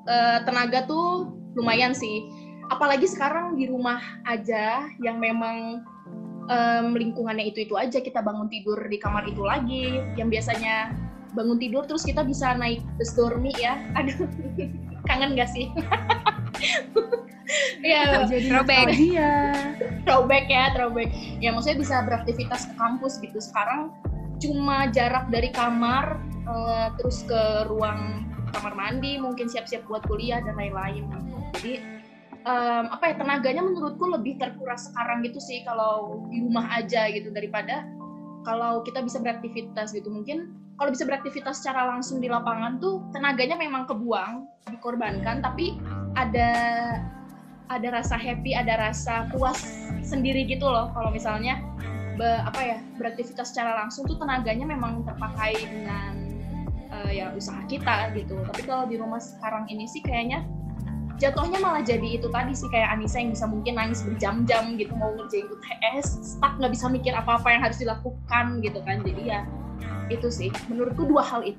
E, 0.05 0.17
tenaga 0.45 0.85
tuh 0.85 1.33
lumayan 1.57 1.97
sih. 1.97 2.29
Apalagi 2.69 3.09
sekarang 3.09 3.57
di 3.57 3.69
rumah 3.69 4.01
aja 4.25 4.89
yang 5.01 5.21
memang 5.21 5.85
um, 6.49 6.97
lingkungannya 6.97 7.53
itu 7.53 7.69
itu 7.69 7.77
aja 7.77 8.01
kita 8.01 8.25
bangun 8.25 8.49
tidur 8.49 8.81
di 8.89 8.97
kamar 9.01 9.29
itu 9.29 9.45
lagi. 9.45 10.01
Yang 10.17 10.41
biasanya 10.41 10.97
bangun 11.37 11.61
tidur 11.61 11.85
terus 11.85 12.05
kita 12.05 12.25
bisa 12.25 12.57
naik 12.57 12.81
bus 12.97 13.13
dormi 13.17 13.53
ya. 13.57 13.81
Aduh, 13.97 14.29
kangen 15.09 15.37
gak 15.37 15.53
sih? 15.53 15.69
Iya, 17.85 18.05
jadi 18.31 18.47
throwback. 18.51 18.87
Dia. 18.97 19.33
throwback 20.09 20.47
ya, 20.49 20.65
throwback. 20.73 21.11
Ya 21.41 21.51
maksudnya 21.53 21.79
bisa 21.81 21.97
beraktivitas 22.05 22.69
ke 22.71 22.75
kampus 22.77 23.21
gitu. 23.21 23.39
Sekarang 23.41 23.93
cuma 24.41 24.91
jarak 24.91 25.31
dari 25.31 25.49
kamar 25.55 26.19
uh, 26.45 26.89
terus 27.01 27.25
ke 27.25 27.69
ruang 27.71 28.29
kamar 28.55 28.75
mandi, 28.77 29.19
mungkin 29.19 29.51
siap-siap 29.51 29.85
buat 29.91 30.05
kuliah 30.07 30.39
dan 30.45 30.55
lain-lain. 30.55 31.11
Jadi 31.59 31.95
um, 32.45 32.85
apa 32.93 33.13
ya 33.13 33.15
tenaganya 33.19 33.63
menurutku 33.65 34.05
lebih 34.09 34.39
terkuras 34.39 34.93
sekarang 34.93 35.25
gitu 35.25 35.41
sih 35.41 35.65
kalau 35.67 36.25
di 36.29 36.45
rumah 36.45 36.69
aja 36.77 37.09
gitu 37.11 37.33
daripada 37.33 37.85
kalau 38.45 38.85
kita 38.85 39.01
bisa 39.01 39.19
beraktivitas 39.19 39.97
gitu 39.97 40.13
mungkin 40.13 40.53
kalau 40.77 40.93
bisa 40.93 41.09
beraktivitas 41.09 41.65
secara 41.65 41.89
langsung 41.89 42.21
di 42.21 42.29
lapangan 42.29 42.79
tuh 42.79 43.01
tenaganya 43.17 43.57
memang 43.57 43.89
kebuang 43.89 44.45
dikorbankan 44.69 45.41
tapi 45.41 45.77
ada 46.15 46.51
ada 47.75 47.88
rasa 47.90 48.14
happy, 48.14 48.54
ada 48.54 48.78
rasa 48.78 49.26
puas 49.35 49.59
sendiri 50.07 50.47
gitu 50.47 50.64
loh. 50.66 50.95
Kalau 50.95 51.11
misalnya 51.11 51.59
be, 52.14 52.28
apa 52.47 52.61
ya 52.62 52.78
beraktivitas 52.97 53.50
secara 53.50 53.75
langsung 53.85 54.07
tuh 54.07 54.16
tenaganya 54.16 54.64
memang 54.64 55.02
terpakai 55.02 55.59
dengan 55.59 56.12
uh, 56.95 57.11
ya 57.11 57.35
usaha 57.35 57.59
kita 57.66 58.14
gitu. 58.14 58.38
Tapi 58.47 58.62
kalau 58.62 58.87
di 58.87 58.97
rumah 58.97 59.19
sekarang 59.19 59.66
ini 59.66 59.90
sih 59.90 60.00
kayaknya 60.00 60.47
jatuhnya 61.19 61.62
malah 61.62 61.83
jadi 61.83 62.19
itu 62.19 62.26
tadi 62.26 62.50
sih 62.59 62.66
kayak 62.75 62.90
Anissa 62.99 63.23
yang 63.23 63.31
bisa 63.31 63.47
mungkin 63.47 63.78
nangis 63.78 64.02
berjam-jam 64.02 64.75
gitu 64.75 64.99
mau 64.99 65.14
ngerjain 65.14 65.47
UTS 65.47 66.07
stuck 66.35 66.59
nggak 66.59 66.75
bisa 66.75 66.90
mikir 66.90 67.14
apa-apa 67.14 67.54
yang 67.54 67.62
harus 67.62 67.78
dilakukan 67.83 68.62
gitu 68.62 68.78
kan. 68.87 69.02
Jadi 69.02 69.23
ya 69.26 69.43
itu 70.11 70.31
sih. 70.31 70.50
Menurutku 70.71 71.07
dua 71.07 71.23
hal 71.26 71.43
itu 71.43 71.59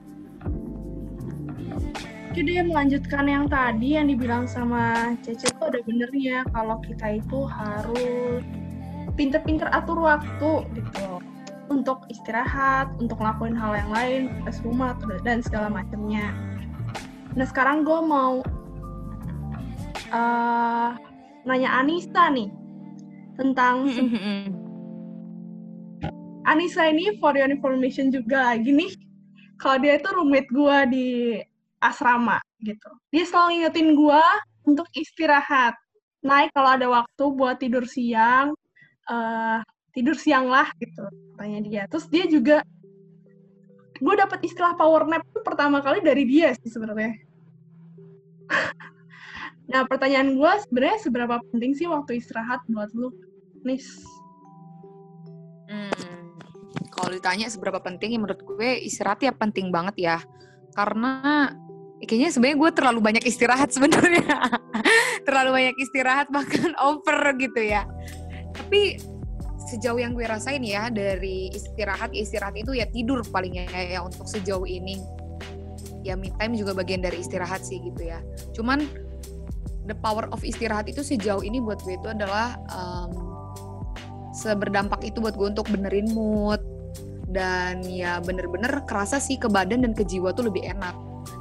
Oke 2.35 2.43
deh, 2.43 2.67
melanjutkan 2.67 3.31
yang 3.31 3.47
tadi 3.47 3.95
yang 3.95 4.11
dibilang 4.11 4.43
sama 4.43 5.15
Cece 5.23 5.55
itu 5.55 5.63
ada 5.71 5.79
benernya 5.87 6.43
kalau 6.51 6.83
kita 6.83 7.23
itu 7.23 7.47
harus 7.47 8.43
pinter-pinter 9.15 9.71
atur 9.71 10.03
waktu 10.03 10.67
gitu 10.75 11.23
untuk 11.71 12.03
istirahat, 12.11 12.91
untuk 12.99 13.23
ngelakuin 13.23 13.55
hal 13.55 13.79
yang 13.79 13.87
lain, 13.87 14.21
tugas 14.35 14.59
rumah 14.67 14.99
dan 15.23 15.39
segala 15.39 15.71
macamnya. 15.71 16.35
Nah 17.39 17.47
sekarang 17.47 17.87
gue 17.87 18.03
mau 18.03 18.43
uh, 20.11 20.91
nanya 21.47 21.69
Anissa 21.79 22.27
nih 22.35 22.51
tentang 23.39 23.87
Anissa 26.51 26.83
ini 26.83 27.15
for 27.23 27.31
your 27.31 27.47
information 27.47 28.11
juga 28.11 28.51
lagi 28.51 28.75
nih. 28.75 28.91
Kalau 29.55 29.79
dia 29.79 29.95
itu 29.95 30.11
roommate 30.11 30.51
gue 30.51 30.77
di 30.91 31.07
asrama 31.91 32.41
gitu. 32.61 32.89
Dia 33.13 33.23
selalu 33.27 33.61
ngingetin 33.61 33.89
gue 33.93 34.23
untuk 34.65 34.87
istirahat. 34.97 35.77
Naik 36.25 36.49
kalau 36.57 36.69
ada 36.73 36.87
waktu 36.89 37.23
buat 37.37 37.61
tidur 37.61 37.85
siang, 37.85 38.57
uh, 39.09 39.61
tidur 39.93 40.17
siang 40.17 40.49
lah 40.49 40.65
gitu, 40.81 41.05
tanya 41.37 41.61
dia. 41.61 41.83
Terus 41.85 42.09
dia 42.09 42.25
juga, 42.25 42.65
gue 44.01 44.15
dapet 44.17 44.41
istilah 44.49 44.73
power 44.73 45.05
nap 45.05 45.21
itu 45.21 45.39
pertama 45.45 45.79
kali 45.85 46.01
dari 46.01 46.25
dia 46.25 46.51
sih 46.57 46.69
sebenarnya. 46.73 47.13
nah 49.71 49.81
pertanyaan 49.85 50.37
gue 50.37 50.51
sebenarnya 50.65 50.99
seberapa 51.01 51.35
penting 51.53 51.77
sih 51.77 51.85
waktu 51.85 52.17
istirahat 52.17 52.65
buat 52.73 52.89
lu, 52.97 53.13
Nis? 53.61 54.01
Hmm, 55.69 56.41
kalau 56.89 57.13
ditanya 57.13 57.49
seberapa 57.53 57.77
penting, 57.81 58.17
menurut 58.17 58.41
gue 58.41 58.81
istirahat 58.81 59.21
ya 59.21 59.33
penting 59.33 59.69
banget 59.69 59.95
ya. 59.97 60.17
Karena 60.73 61.53
kayaknya 62.03 62.29
sebenarnya 62.35 62.57
gue 62.59 62.71
terlalu 62.75 62.99
banyak 62.99 63.23
istirahat 63.23 63.71
sebenarnya. 63.71 64.27
Terlalu 65.27 65.49
banyak 65.55 65.75
istirahat 65.79 66.27
bahkan 66.27 66.75
over 66.91 67.31
gitu 67.39 67.61
ya. 67.63 67.87
Tapi 68.51 68.99
sejauh 69.71 69.97
yang 69.97 70.13
gue 70.13 70.27
rasain 70.27 70.61
ya 70.61 70.91
dari 70.91 71.49
istirahat 71.55 72.11
istirahat 72.11 72.53
itu 72.59 72.75
ya 72.75 72.85
tidur 72.91 73.23
palingnya 73.31 73.71
ya, 73.71 74.03
untuk 74.03 74.27
sejauh 74.27 74.67
ini. 74.67 74.99
Ya 76.05 76.13
me 76.13 76.29
time 76.37 76.53
juga 76.53 76.77
bagian 76.77 77.01
dari 77.01 77.23
istirahat 77.23 77.63
sih 77.65 77.81
gitu 77.81 78.11
ya. 78.11 78.19
Cuman 78.53 78.85
the 79.89 79.95
power 80.03 80.29
of 80.29 80.43
istirahat 80.45 80.91
itu 80.91 81.01
sejauh 81.01 81.41
ini 81.41 81.63
buat 81.63 81.81
gue 81.81 81.97
itu 81.97 82.07
adalah 82.11 82.59
um, 82.69 83.09
seberdampak 84.35 85.01
itu 85.01 85.23
buat 85.23 85.33
gue 85.33 85.47
untuk 85.55 85.71
benerin 85.71 86.11
mood. 86.11 86.59
Dan 87.25 87.81
ya 87.83 88.21
bener-bener 88.21 88.85
kerasa 88.85 89.17
sih 89.17 89.41
ke 89.41 89.49
badan 89.49 89.81
dan 89.81 89.97
ke 89.97 90.05
jiwa 90.05 90.29
tuh 90.31 90.47
lebih 90.47 90.61
enak. 90.61 90.93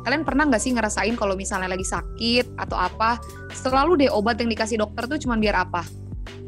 Kalian 0.04 0.22
pernah 0.22 0.48
nggak 0.48 0.62
sih 0.62 0.72
ngerasain 0.72 1.14
kalau 1.14 1.36
misalnya 1.38 1.70
lagi 1.70 1.86
sakit 1.86 2.56
atau 2.56 2.76
apa, 2.76 3.20
selalu 3.52 4.06
deh 4.06 4.10
obat 4.10 4.40
yang 4.40 4.50
dikasih 4.50 4.80
dokter 4.80 5.06
tuh 5.06 5.18
cuman 5.20 5.38
biar 5.38 5.64
apa? 5.64 5.84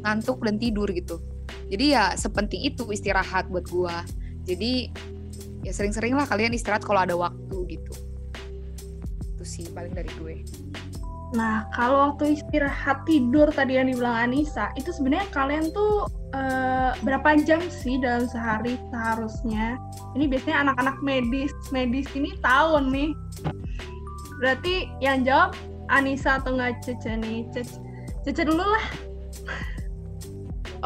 Ngantuk 0.05 0.43
dan 0.45 0.57
tidur 0.57 0.89
gitu. 0.91 1.21
Jadi 1.67 1.95
ya 1.95 2.15
sepenting 2.15 2.63
itu 2.63 2.87
istirahat 2.91 3.51
buat 3.51 3.67
gua. 3.67 4.03
Jadi 4.47 4.91
ya 5.67 5.71
sering-sering 5.75 6.15
lah 6.15 6.23
kalian 6.23 6.55
istirahat 6.55 6.87
kalau 6.87 7.03
ada 7.03 7.15
waktu 7.17 7.57
gitu. 7.75 7.93
Itu 9.35 9.43
sih 9.43 9.65
paling 9.75 9.91
dari 9.91 10.07
gue. 10.15 10.35
Nah, 11.35 11.67
kalau 11.75 12.11
waktu 12.11 12.39
istirahat 12.39 13.03
tidur 13.03 13.51
tadi 13.51 13.75
yang 13.75 13.91
dibilang 13.91 14.31
Anissa, 14.31 14.71
itu 14.79 14.95
sebenarnya 14.95 15.27
kalian 15.35 15.75
tuh 15.75 16.07
uh, 16.31 16.95
berapa 17.03 17.43
jam 17.43 17.59
sih 17.67 17.99
dalam 17.99 18.31
sehari 18.31 18.79
seharusnya? 18.95 19.75
Ini 20.15 20.31
biasanya 20.31 20.71
anak-anak 20.71 21.03
medis, 21.03 21.51
medis 21.75 22.07
ini 22.15 22.31
tahu 22.39 22.79
nih. 22.87 23.11
Berarti 24.39 24.87
yang 25.03 25.27
jawab 25.27 25.51
Anissa 25.91 26.39
atau 26.39 26.55
nggak 26.55 26.79
Cece 26.79 27.19
nih? 27.19 27.43
Cece, 27.51 27.75
Cece 28.23 28.47
dulu 28.47 28.63
lah. 28.63 28.85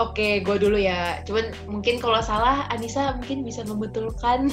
Oke, 0.01 0.41
gue 0.41 0.57
dulu 0.57 0.79
ya. 0.79 1.21
Cuman 1.27 1.53
mungkin 1.69 2.01
kalau 2.01 2.17
salah, 2.23 2.65
Anissa 2.73 3.13
mungkin 3.19 3.45
bisa 3.45 3.61
membetulkan. 3.61 4.49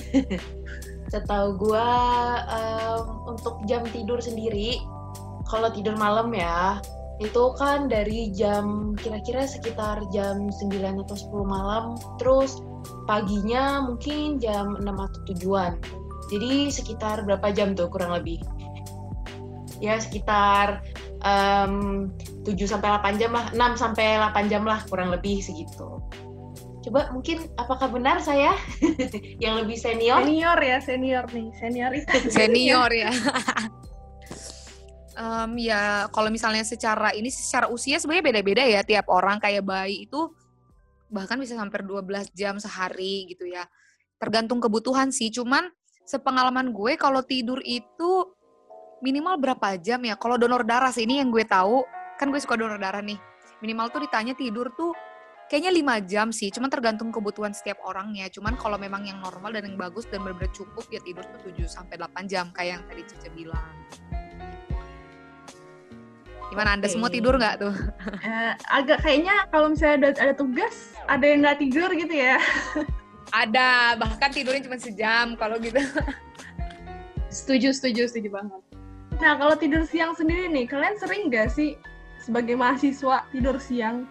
Setahu 1.12 1.57
gue 1.57 1.88
um, 2.52 3.33
untuk 3.33 3.64
jam 3.64 3.80
tidur 3.88 4.21
sendiri, 4.21 4.76
kalau 5.49 5.73
tidur 5.73 5.97
malam 5.97 6.31
ya, 6.37 6.78
itu 7.19 7.50
kan 7.59 7.90
dari 7.90 8.31
jam 8.31 8.95
kira-kira 8.95 9.43
sekitar 9.49 10.07
jam 10.14 10.47
9 10.47 11.02
atau 11.02 11.17
10 11.19 11.43
malam, 11.43 11.85
terus 12.23 12.62
paginya 13.11 13.83
mungkin 13.83 14.38
jam 14.38 14.78
6 14.78 14.87
atau 14.87 15.21
tujuan. 15.35 15.73
Jadi 16.28 16.71
sekitar 16.71 17.26
berapa 17.26 17.50
jam 17.50 17.75
tuh 17.75 17.90
kurang 17.90 18.14
lebih? 18.14 18.38
Ya 19.83 19.99
sekitar 19.99 20.85
um, 21.26 22.07
7 22.47 22.55
sampai 22.69 22.88
8 23.02 23.19
jam 23.19 23.35
lah, 23.35 23.50
6 23.50 23.83
sampai 23.83 24.21
8 24.21 24.52
jam 24.52 24.62
lah 24.62 24.85
kurang 24.87 25.11
lebih 25.11 25.43
segitu. 25.43 25.99
Coba 26.87 27.11
mungkin 27.11 27.50
apakah 27.59 27.90
benar 27.90 28.23
saya 28.23 28.55
yang 29.43 29.59
lebih 29.59 29.75
senior? 29.75 30.23
Senior 30.23 30.59
ya, 30.62 30.78
senior 30.78 31.25
nih, 31.35 31.50
senior 31.59 31.90
itu. 31.90 32.14
Senior 32.31 32.90
ya. 32.95 33.11
um, 35.19 35.51
ya 35.59 36.07
kalau 36.15 36.31
misalnya 36.31 36.63
secara 36.63 37.11
ini 37.13 37.29
secara 37.29 37.67
usia 37.69 37.99
sebenarnya 37.99 38.25
beda-beda 38.33 38.63
ya 38.63 38.81
tiap 38.87 39.11
orang 39.11 39.43
kayak 39.43 39.67
bayi 39.67 40.07
itu 40.07 40.31
bahkan 41.11 41.41
bisa 41.41 41.57
sampai 41.59 41.83
12 41.83 42.33
jam 42.37 42.57
sehari 42.61 43.29
gitu 43.29 43.49
ya. 43.49 43.67
Tergantung 44.21 44.63
kebutuhan 44.63 45.11
sih. 45.11 45.33
Cuman 45.33 45.69
sepengalaman 46.05 46.73
gue 46.73 46.97
kalau 47.01 47.25
tidur 47.25 47.61
itu 47.65 48.29
minimal 49.01 49.41
berapa 49.41 49.81
jam 49.81 50.05
ya? 50.05 50.15
Kalau 50.21 50.37
donor 50.37 50.63
darah 50.65 50.93
sih 50.93 51.09
ini 51.09 51.21
yang 51.21 51.33
gue 51.33 51.45
tahu, 51.49 51.83
kan 52.21 52.29
gue 52.29 52.41
suka 52.41 52.61
donor 52.61 52.77
darah 52.77 53.01
nih. 53.01 53.17
Minimal 53.65 53.91
tuh 53.91 54.05
ditanya 54.05 54.37
tidur 54.37 54.71
tuh 54.77 54.93
kayaknya 55.49 55.97
5 56.05 56.13
jam 56.13 56.27
sih, 56.29 56.53
cuman 56.53 56.69
tergantung 56.69 57.09
kebutuhan 57.09 57.57
setiap 57.57 57.81
orangnya. 57.89 58.29
Cuman 58.29 58.55
kalau 58.61 58.77
memang 58.77 59.09
yang 59.09 59.19
normal 59.25 59.57
dan 59.57 59.65
yang 59.65 59.81
bagus 59.81 60.05
dan 60.07 60.21
benar-benar 60.21 60.53
cukup 60.53 60.85
ya 60.93 61.01
tidur 61.01 61.25
tuh 61.25 61.57
7 61.57 61.65
sampai 61.65 61.97
8 61.97 62.29
jam 62.29 62.53
kayak 62.53 62.71
yang 62.79 62.85
tadi 62.85 63.03
Cice 63.09 63.33
bilang. 63.33 63.65
Gimana 66.49 66.81
Anda 66.81 66.88
semua 66.88 67.12
tidur 67.12 67.37
nggak 67.37 67.57
tuh? 67.61 67.75
Uh, 68.25 68.52
agak 68.81 69.05
kayaknya 69.05 69.45
kalau 69.52 69.73
misalnya 69.73 69.97
ada, 70.00 70.09
ada 70.28 70.35
tugas, 70.35 70.97
ada 71.05 71.25
yang 71.25 71.45
nggak 71.45 71.61
tidur 71.61 71.88
gitu 71.93 72.14
ya. 72.14 72.40
ada, 73.45 74.00
bahkan 74.00 74.33
tidurnya 74.33 74.64
cuma 74.64 74.81
sejam 74.81 75.37
kalau 75.37 75.61
gitu. 75.61 75.81
setuju, 77.28 77.76
setuju, 77.76 78.09
setuju 78.09 78.28
banget. 78.33 78.61
Nah, 79.21 79.37
kalau 79.37 79.55
tidur 79.61 79.85
siang 79.85 80.17
sendiri 80.17 80.49
nih, 80.49 80.65
kalian 80.65 80.97
sering 80.97 81.28
nggak 81.28 81.52
sih 81.52 81.76
sebagai 82.25 82.56
mahasiswa 82.56 83.28
tidur 83.28 83.61
siang? 83.61 84.08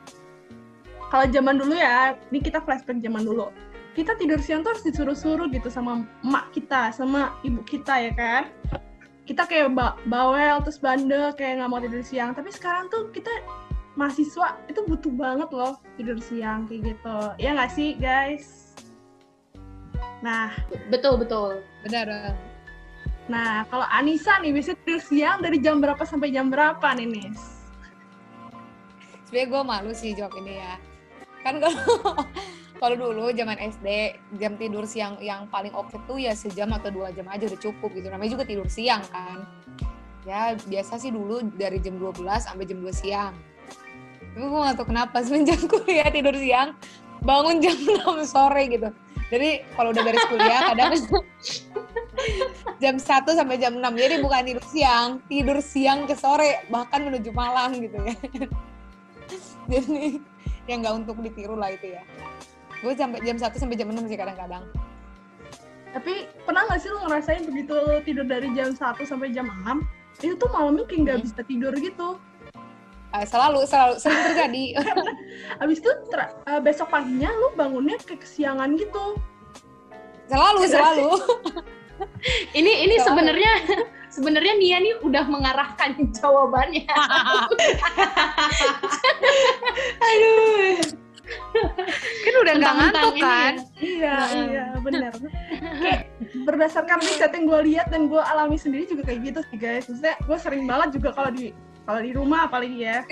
Kalau 1.10 1.26
zaman 1.34 1.58
dulu 1.58 1.73
ya, 1.73 2.13
ini 2.30 2.43
kita 2.43 2.62
flashback 2.62 3.02
zaman 3.02 3.26
dulu. 3.26 3.50
Kita 3.97 4.13
tidur 4.13 4.38
siang 4.38 4.62
tuh 4.62 4.78
harus 4.78 4.86
disuruh-suruh 4.86 5.50
gitu 5.50 5.73
sama 5.73 6.06
emak 6.21 6.54
kita, 6.54 6.93
sama 6.93 7.34
ibu 7.41 7.65
kita 7.65 7.97
ya 7.97 8.13
kan 8.13 8.45
kita 9.28 9.44
kayak 9.44 9.76
bawel 10.08 10.63
terus 10.63 10.80
bandel 10.80 11.36
kayak 11.36 11.60
nggak 11.60 11.70
mau 11.70 11.84
tidur 11.84 12.00
siang. 12.00 12.32
Tapi 12.32 12.48
sekarang 12.56 12.88
tuh 12.88 13.12
kita 13.12 13.30
mahasiswa 14.00 14.56
itu 14.72 14.80
butuh 14.88 15.12
banget 15.12 15.50
loh 15.52 15.76
tidur 16.00 16.16
siang 16.24 16.63
kayak 16.66 16.96
gitu. 16.96 17.18
Ya 17.36 17.52
nggak 17.52 17.72
sih 17.76 18.00
guys? 18.00 18.72
Nah. 20.24 20.56
Betul 20.88 21.20
betul. 21.20 21.60
Benar. 21.84 22.32
Nah 23.28 23.68
kalau 23.68 23.84
Anissa 23.92 24.40
nih 24.40 24.56
bisa 24.56 24.72
tidur 24.88 25.04
siang 25.04 25.44
dari 25.44 25.60
jam 25.60 25.84
berapa 25.84 26.00
sampai 26.08 26.32
jam 26.32 26.48
berapa 26.48 26.88
nih 26.96 27.08
Nis? 27.12 27.60
Sebenernya 29.28 29.52
gue 29.52 29.62
malu 29.68 29.92
sih 29.92 30.16
jawab 30.16 30.40
ini 30.40 30.63
ya. 30.63 30.80
Kan 31.44 31.60
kalau 31.60 31.84
kalau 32.78 32.96
dulu 32.98 33.34
zaman 33.34 33.58
SD 33.58 34.18
jam 34.38 34.56
tidur 34.56 34.86
siang 34.86 35.18
yang 35.22 35.50
paling 35.50 35.74
oke 35.74 35.94
tuh 36.06 36.22
ya 36.22 36.34
sejam 36.38 36.70
atau 36.74 36.94
dua 36.94 37.10
jam 37.13 37.26
aja 37.30 37.50
udah 37.50 37.60
cukup 37.60 37.90
gitu. 37.98 38.08
Namanya 38.10 38.32
juga 38.38 38.46
tidur 38.46 38.68
siang 38.70 39.02
kan. 39.10 39.46
Ya 40.28 40.54
biasa 40.56 41.00
sih 41.00 41.10
dulu 41.10 41.40
dari 41.56 41.80
jam 41.80 41.96
12 41.96 42.20
sampai 42.44 42.68
jam 42.68 42.84
2 42.84 42.92
siang. 42.92 43.34
Tapi 44.36 44.44
gue 44.44 44.60
gak 44.60 44.76
tau 44.78 44.86
kenapa 44.86 45.24
semenjak 45.24 45.62
kuliah 45.72 46.12
tidur 46.12 46.36
siang 46.36 46.76
bangun 47.24 47.63
jam 47.63 47.78
6 48.06 48.28
sore 48.28 48.63
gitu. 48.70 48.90
Jadi 49.28 49.50
kalau 49.76 49.92
udah 49.92 50.04
beres 50.04 50.26
kuliah 50.32 50.62
kadang 50.72 50.92
jam 52.84 52.96
1 53.00 53.08
sampai 53.08 53.56
jam 53.60 53.74
6 53.80 53.84
jadi 53.96 54.16
bukan 54.20 54.44
tidur 54.46 54.66
siang 54.68 55.10
tidur 55.32 55.58
siang 55.63 56.08
ke 56.08 56.16
sore 56.16 56.68
bahkan 56.68 57.08
menuju 57.08 57.32
malam 57.32 57.74
gitu 57.80 57.98
ya. 58.04 58.16
Jadi 59.68 60.22
yang 60.68 60.84
nggak 60.84 60.96
untuk 61.08 61.24
ditiru 61.24 61.56
lah 61.56 61.72
itu 61.72 61.96
ya 61.96 62.04
gue 62.84 62.94
sampai 62.94 63.20
jam 63.26 63.38
1 63.38 63.58
sampai 63.58 63.78
jam 63.78 63.90
6 63.90 64.10
sih 64.10 64.18
kadang-kadang. 64.18 64.63
Tapi 65.96 66.30
pernah 66.46 66.68
gak 66.70 66.80
sih 66.84 66.90
lu 66.94 67.00
ngerasain 67.08 67.44
begitu 67.48 67.74
tidur 68.06 68.26
dari 68.28 68.54
jam 68.54 68.70
1 68.76 69.02
sampai 69.02 69.34
jam 69.34 69.50
6 69.50 69.82
itu 70.26 70.34
tuh 70.34 70.50
malamnya 70.50 70.86
kayak 70.90 71.02
nggak 71.06 71.18
hmm. 71.22 71.26
bisa 71.30 71.42
tidur 71.46 71.74
gitu? 71.78 72.18
Uh, 73.13 73.24
selalu 73.24 73.63
selalu 73.70 74.02
sering 74.02 74.22
terjadi. 74.34 74.63
Abis 75.62 75.78
itu 75.80 75.92
uh, 75.94 76.60
besok 76.60 76.90
paginya 76.90 77.30
lu 77.30 77.54
bangunnya 77.54 78.02
kayak 78.02 78.26
kesiangan 78.26 78.74
gitu. 78.82 79.16
Selalu 80.28 80.62
selalu. 80.66 81.10
ini 82.60 82.90
ini 82.90 82.96
sebenarnya 83.02 83.54
sebenarnya 84.10 84.54
Nia 84.58 84.78
nih 84.82 84.94
udah 85.06 85.26
mengarahkan 85.30 86.02
jawabannya. 86.18 86.90
Aduh 90.02 91.07
kan 92.26 92.34
udah 92.44 92.54
nggak 92.58 92.76
ngantuk 92.80 93.16
kan? 93.20 93.54
Iya 93.78 94.16
nah. 94.16 94.28
iya 94.48 94.66
benar 94.80 95.12
kayak 95.84 96.02
berdasarkan 96.48 96.98
riset 97.04 97.32
yang 97.36 97.46
gue 97.46 97.60
lihat 97.74 97.88
dan 97.92 98.08
gue 98.08 98.22
alami 98.22 98.56
sendiri 98.56 98.88
juga 98.88 99.08
kayak 99.08 99.34
gitu 99.34 99.40
sih 99.52 99.58
guys. 99.60 99.86
Maksudnya 99.88 100.16
gue 100.24 100.38
sering 100.40 100.63
banget 100.66 100.90
juga 101.02 101.10
kalau 101.13 101.32
di 101.34 101.52
kalau 101.88 102.00
di 102.04 102.12
rumah 102.16 102.48
apalagi 102.48 102.84
ya 102.84 103.04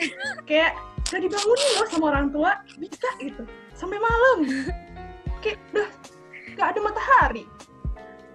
kayak 0.49 0.75
gak 1.06 1.21
dibangunin 1.21 1.69
loh 1.78 1.88
sama 1.88 2.06
orang 2.12 2.28
tua 2.34 2.51
bisa 2.80 3.10
gitu 3.19 3.43
sampai 3.75 3.99
malam. 3.99 4.38
Kayak 5.43 5.60
udah 5.75 5.89
gak 6.56 6.67
ada 6.75 6.80
matahari. 6.82 7.43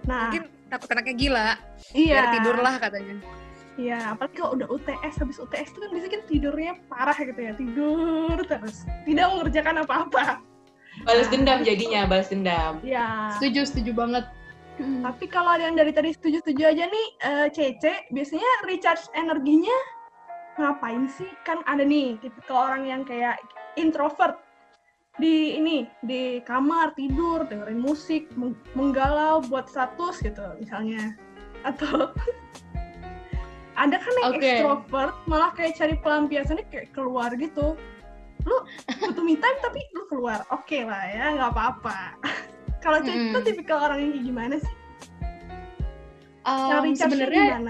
Nah 0.05 0.29
mungkin 0.29 0.61
takut 0.71 0.87
anaknya 0.95 1.15
gila 1.19 1.49
iya. 1.91 2.15
biar 2.15 2.25
tidurlah 2.39 2.73
katanya 2.79 3.15
Iya, 3.81 4.13
apalagi 4.13 4.35
kalau 4.37 4.53
udah 4.61 4.67
UTS, 4.69 5.13
habis 5.17 5.41
UTS 5.41 5.73
itu 5.73 5.79
kan 5.81 5.89
biasanya 5.89 6.13
kan 6.13 6.23
tidurnya 6.29 6.73
parah 6.85 7.17
gitu 7.17 7.41
ya, 7.41 7.53
tidur 7.57 8.37
terus, 8.45 8.85
tidak 9.09 9.25
mengerjakan 9.33 9.75
apa-apa. 9.81 10.37
Balas 11.01 11.27
dendam 11.33 11.65
jadinya, 11.65 12.05
balas 12.05 12.29
dendam. 12.29 12.77
Iya. 12.85 13.33
Setuju, 13.41 13.65
setuju 13.65 13.91
banget. 13.97 14.25
Hmm. 14.77 15.01
Tapi 15.01 15.25
kalau 15.25 15.57
ada 15.57 15.65
yang 15.65 15.73
dari 15.73 15.89
tadi 15.89 16.13
setuju-setuju 16.13 16.61
aja 16.61 16.85
nih, 16.85 17.07
uh, 17.25 17.47
Cece, 17.49 18.05
biasanya 18.13 18.49
recharge 18.69 19.09
energinya 19.17 19.73
ngapain 20.61 21.09
sih? 21.09 21.29
Kan 21.41 21.65
ada 21.65 21.81
nih 21.81 22.21
tipikal 22.21 22.69
orang 22.69 22.85
yang 22.85 23.01
kayak 23.01 23.41
introvert 23.81 24.37
di 25.19 25.57
ini 25.59 25.89
di 26.05 26.39
kamar 26.47 26.95
tidur 26.95 27.43
dengerin 27.43 27.83
musik 27.83 28.31
menggalau 28.73 29.43
buat 29.51 29.67
status 29.67 30.23
gitu 30.23 30.39
misalnya 30.55 31.19
atau 31.67 32.09
ada 33.79 33.97
kan 33.97 34.13
yang 34.19 34.33
okay. 34.35 34.59
extrovert 34.59 35.15
malah 35.27 35.51
kayak 35.55 35.73
cari 35.79 35.95
pelampiasannya 35.99 36.65
kayak 36.67 36.91
keluar 36.91 37.31
gitu. 37.39 37.79
Lu 38.43 38.55
butuh 38.87 39.23
me 39.23 39.37
time 39.37 39.57
tapi 39.63 39.79
lu 39.95 40.03
keluar. 40.11 40.43
Oke 40.51 40.81
okay 40.81 40.81
lah 40.83 41.03
ya 41.07 41.25
nggak 41.39 41.51
apa-apa. 41.55 41.97
Kalau 42.83 42.99
-hmm. 42.99 43.31
itu 43.31 43.39
tipikal 43.45 43.77
orang 43.85 43.99
yang 44.01 44.11
kayak 44.17 44.25
gimana 44.25 44.55
sih? 44.57 44.73
Um, 46.41 46.97
sebenarnya 46.97 47.61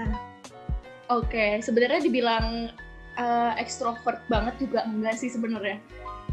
oke 1.12 1.28
okay. 1.28 1.60
sebenarnya 1.60 2.00
dibilang 2.00 2.72
uh, 3.20 3.52
extrovert 3.60 4.24
banget 4.32 4.56
juga 4.56 4.88
enggak 4.88 5.20
sih 5.20 5.28
sebenarnya. 5.28 5.78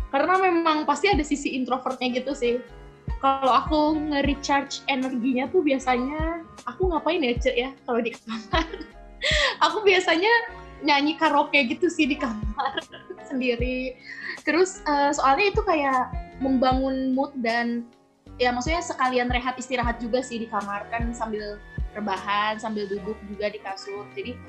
Karena 0.09 0.39
memang 0.41 0.87
pasti 0.89 1.11
ada 1.11 1.21
sisi 1.21 1.53
introvertnya 1.53 2.09
gitu 2.15 2.31
sih. 2.33 2.63
Kalau 3.19 3.51
aku 3.51 3.99
nge-recharge 3.99 4.87
energinya 4.87 5.51
tuh 5.51 5.59
biasanya 5.59 6.47
aku 6.63 6.87
ngapain 6.87 7.19
ya 7.19 7.35
cek 7.35 7.55
ya 7.57 7.69
kalau 7.83 7.99
di 7.99 8.15
kamar 8.15 8.63
aku 9.65 9.83
biasanya 9.83 10.31
nyanyi 10.83 11.19
karaoke 11.19 11.59
gitu 11.67 11.91
sih 11.91 12.07
di 12.07 12.15
kamar 12.15 12.79
sendiri. 13.29 13.95
Terus 14.47 14.81
uh, 14.87 15.11
soalnya 15.11 15.51
itu 15.51 15.61
kayak 15.63 16.11
membangun 16.39 17.11
mood 17.11 17.35
dan 17.43 17.83
ya 18.39 18.55
maksudnya 18.55 18.79
sekalian 18.79 19.27
rehat 19.27 19.59
istirahat 19.59 19.99
juga 19.99 20.23
sih 20.23 20.39
di 20.39 20.47
kamar 20.47 20.87
kan 20.87 21.11
sambil 21.11 21.59
rebahan 21.91 22.55
sambil 22.55 22.87
duduk 22.87 23.19
juga 23.27 23.51
di 23.51 23.59
kasur. 23.59 24.07
Jadi 24.15 24.39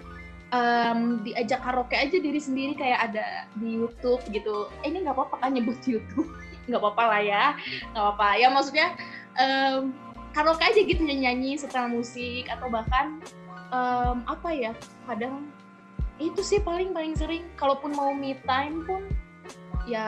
um, 0.55 1.23
diajak 1.27 1.63
karaoke 1.63 1.99
aja 1.99 2.17
diri 2.19 2.39
sendiri 2.39 2.79
kayak 2.79 3.11
ada 3.11 3.51
di 3.59 3.81
YouTube 3.83 4.23
gitu. 4.31 4.71
Eh, 4.87 4.91
ini 4.91 5.03
nggak 5.03 5.17
apa-apa 5.19 5.37
kan 5.43 5.51
nyebut 5.55 5.79
YouTube. 5.87 6.31
Nggak 6.69 6.87
apa-apa 6.87 7.05
lah 7.09 7.23
ya. 7.25 7.45
Nggak 7.91 8.03
apa-apa. 8.05 8.29
Ya 8.39 8.49
maksudnya 8.53 8.89
um, 9.35 9.91
karaoke 10.31 10.63
aja 10.63 10.81
gitu 10.87 11.03
nyanyi 11.03 11.59
setelah 11.59 11.91
musik 11.91 12.47
atau 12.47 12.71
bahkan 12.71 13.19
um, 13.71 14.27
apa 14.27 14.49
ya 14.53 14.73
kadang 15.07 15.49
itu 16.21 16.41
sih 16.45 16.61
paling 16.61 16.93
paling 16.93 17.17
sering. 17.17 17.49
Kalaupun 17.57 17.97
mau 17.97 18.13
me 18.13 18.37
time 18.45 18.85
pun 18.85 19.03
ya 19.89 20.07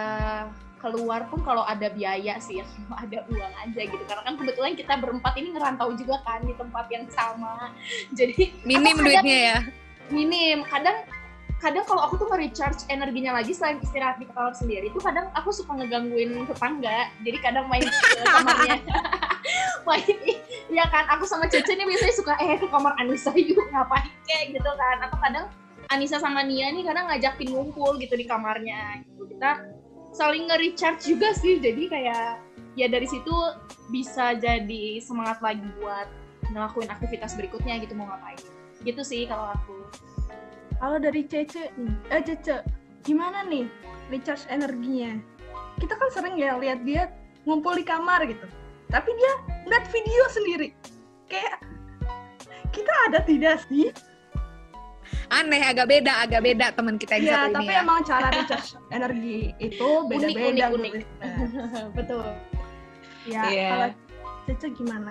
keluar 0.82 1.30
pun 1.30 1.40
kalau 1.46 1.62
ada 1.62 1.88
biaya 1.94 2.36
sih 2.42 2.60
ya 2.60 2.66
kalau 2.86 2.96
ada 2.98 3.18
uang 3.30 3.54
aja 3.64 3.80
gitu. 3.88 4.02
Karena 4.04 4.22
kan 4.22 4.34
kebetulan 4.36 4.72
kita 4.76 4.94
berempat 5.00 5.32
ini 5.40 5.48
ngerantau 5.56 5.90
juga 5.96 6.20
kan 6.26 6.44
di 6.44 6.54
tempat 6.54 6.86
yang 6.92 7.06
sama. 7.08 7.72
Jadi 8.18 8.52
minim 8.66 8.98
duitnya 8.98 9.38
ya? 9.38 9.58
Minim. 10.12 10.66
Kadang 10.68 11.08
kadang 11.62 11.86
kalau 11.86 12.02
aku 12.10 12.18
tuh 12.18 12.26
nge-recharge 12.26 12.90
energinya 12.90 13.38
lagi 13.38 13.54
selain 13.54 13.78
istirahat 13.78 14.18
di 14.18 14.26
kamar 14.26 14.50
sendiri 14.50 14.90
itu 14.90 14.98
kadang 14.98 15.30
aku 15.32 15.54
suka 15.54 15.78
ngegangguin 15.78 16.42
tetangga. 16.44 17.08
Jadi 17.22 17.38
kadang 17.38 17.70
main 17.70 17.86
ke 17.86 18.26
kamarnya. 18.26 18.76
Main 19.82 20.41
ya 20.72 20.88
kan 20.88 21.04
aku 21.12 21.28
sama 21.28 21.44
Cece 21.46 21.76
nih 21.76 21.84
biasanya 21.84 22.14
suka 22.16 22.34
eh 22.40 22.56
ke 22.56 22.66
kamar 22.72 22.96
Anissa 22.96 23.30
yuk 23.36 23.60
ngapain 23.68 24.08
kayak 24.24 24.56
gitu 24.56 24.70
kan. 24.72 24.96
Atau 25.04 25.18
kadang 25.20 25.46
Anissa 25.92 26.16
sama 26.16 26.40
Nia 26.40 26.72
nih 26.72 26.88
kadang 26.88 27.12
ngajakin 27.12 27.52
ngumpul 27.52 28.00
gitu 28.00 28.16
di 28.16 28.24
kamarnya. 28.24 29.04
Gitu 29.04 29.36
kita 29.36 29.68
saling 30.16 30.48
nge-recharge 30.48 31.04
juga 31.04 31.36
sih 31.36 31.60
jadi 31.60 31.82
kayak 31.92 32.26
ya 32.80 32.86
dari 32.88 33.04
situ 33.04 33.32
bisa 33.92 34.32
jadi 34.40 35.00
semangat 35.04 35.44
lagi 35.44 35.64
buat 35.76 36.08
ngelakuin 36.52 36.88
aktivitas 36.88 37.36
berikutnya 37.36 37.76
gitu 37.84 37.92
mau 37.92 38.08
ngapain. 38.08 38.40
Gitu 38.80 39.04
sih 39.04 39.28
kalau 39.28 39.52
aku. 39.52 39.76
Kalau 40.80 40.96
dari 40.98 41.28
Cece 41.28 41.68
eh 42.08 42.22
Cece 42.24 42.64
gimana 43.04 43.44
nih 43.44 43.68
recharge 44.08 44.48
energinya? 44.48 45.20
Kita 45.76 46.00
kan 46.00 46.08
sering 46.08 46.40
ya 46.40 46.56
lihat 46.56 46.80
dia 46.88 47.12
ngumpul 47.44 47.76
di 47.76 47.84
kamar 47.84 48.24
gitu 48.24 48.61
tapi 48.92 49.10
dia 49.16 49.32
ngeliat 49.64 49.84
video 49.88 50.24
sendiri 50.28 50.68
kayak 51.26 51.58
kita 52.70 52.92
ada 53.08 53.24
tidak 53.24 53.64
sih 53.66 53.88
aneh 55.32 55.64
agak 55.64 55.88
beda 55.88 56.12
agak 56.28 56.44
beda 56.44 56.76
teman 56.76 57.00
kita 57.00 57.16
yang 57.16 57.24
ya, 57.24 57.36
satu 57.48 57.56
tapi 57.56 57.64
ini 57.64 57.72
ya. 57.72 57.80
emang 57.80 57.98
cara 58.04 58.28
recharge 58.28 58.70
energi 58.96 59.38
itu 59.64 59.88
beda-beda 60.08 60.68
unik, 60.68 60.76
unik, 60.76 60.92
unik. 60.92 61.06
betul 61.96 62.24
ya 63.24 63.42
yeah. 63.48 63.70
kalau 63.72 63.88
Cece 64.42 64.68
gimana 64.76 65.10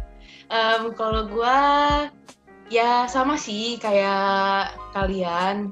um, 0.56 0.82
kalau 0.98 1.30
gue 1.30 1.58
ya 2.74 3.06
sama 3.06 3.38
sih 3.38 3.78
kayak 3.78 4.74
kalian 4.96 5.70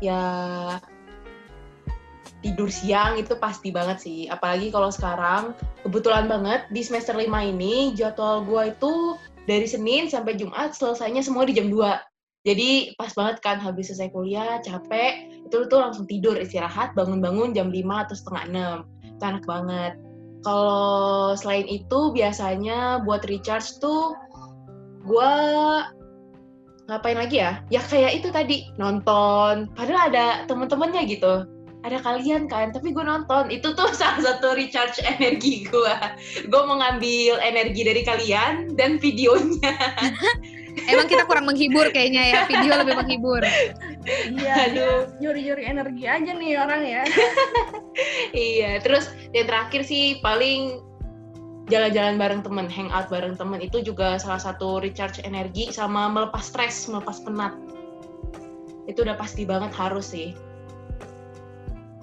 ya 0.00 0.22
tidur 2.46 2.70
siang 2.70 3.18
itu 3.18 3.34
pasti 3.42 3.74
banget 3.74 3.98
sih. 3.98 4.30
Apalagi 4.30 4.70
kalau 4.70 4.94
sekarang 4.94 5.58
kebetulan 5.82 6.30
banget 6.30 6.70
di 6.70 6.86
semester 6.86 7.18
5 7.18 7.26
ini 7.26 7.90
jadwal 7.98 8.46
gue 8.46 8.70
itu 8.70 9.18
dari 9.50 9.66
Senin 9.66 10.06
sampai 10.06 10.38
Jumat 10.38 10.78
selesainya 10.78 11.26
semua 11.26 11.42
di 11.46 11.54
jam 11.58 11.70
2 11.70 11.82
jadi 12.46 12.94
pas 12.94 13.10
banget 13.10 13.42
kan 13.42 13.58
habis 13.58 13.90
selesai 13.90 14.14
kuliah 14.14 14.62
capek 14.62 15.34
itu 15.50 15.66
tuh 15.66 15.82
langsung 15.82 16.06
tidur 16.06 16.38
istirahat 16.38 16.94
bangun-bangun 16.94 17.50
jam 17.50 17.74
5 17.74 18.06
atau 18.06 18.14
setengah 18.14 18.86
6 19.02 19.18
itu 19.18 19.24
enak 19.26 19.44
banget. 19.50 19.92
Kalau 20.46 21.34
selain 21.34 21.66
itu 21.66 22.14
biasanya 22.14 23.02
buat 23.02 23.26
recharge 23.26 23.82
tuh 23.82 24.14
gue 25.02 25.32
ngapain 26.86 27.18
lagi 27.18 27.42
ya? 27.42 27.66
Ya 27.66 27.82
kayak 27.82 28.22
itu 28.22 28.30
tadi 28.30 28.70
nonton. 28.78 29.66
Padahal 29.74 30.14
ada 30.14 30.26
temen-temennya 30.46 31.02
gitu 31.10 31.50
ada 31.86 32.02
kalian 32.02 32.50
kan 32.50 32.74
tapi 32.74 32.90
gue 32.90 33.04
nonton 33.06 33.48
itu 33.54 33.70
tuh 33.72 33.88
salah 34.00 34.18
satu 34.18 34.58
recharge 34.58 34.98
energi 35.06 35.64
gue 35.70 35.96
gue 36.50 36.62
mau 36.66 36.82
ngambil 36.82 37.38
energi 37.40 37.82
dari 37.86 38.02
kalian 38.02 38.74
dan 38.74 38.98
videonya 38.98 39.72
Emang 40.84 41.08
kita 41.08 41.24
kurang 41.24 41.48
menghibur 41.48 41.88
kayaknya 41.88 42.36
ya, 42.36 42.40
video 42.44 42.76
lebih 42.76 43.00
menghibur. 43.00 43.40
Iya, 44.04 44.54
aduh, 44.70 44.98
nyuri-nyuri 45.24 45.64
energi 45.64 46.04
aja 46.04 46.30
nih 46.36 46.52
orang 46.60 46.82
ya. 46.84 47.02
iya, 48.36 48.76
terus 48.84 49.08
yang 49.32 49.48
terakhir 49.48 49.88
sih 49.88 50.20
paling 50.20 50.84
jalan-jalan 51.72 52.20
bareng 52.20 52.42
temen, 52.44 52.68
hangout 52.68 53.08
bareng 53.08 53.34
temen 53.34 53.58
itu 53.64 53.82
juga 53.82 54.20
salah 54.20 54.38
satu 54.38 54.78
recharge 54.78 55.24
energi 55.24 55.72
sama 55.72 56.12
melepas 56.12 56.44
stres, 56.44 56.86
melepas 56.86 57.24
penat. 57.24 57.56
Itu 58.86 59.02
udah 59.02 59.16
pasti 59.16 59.48
banget 59.48 59.72
harus 59.74 60.12
sih. 60.12 60.36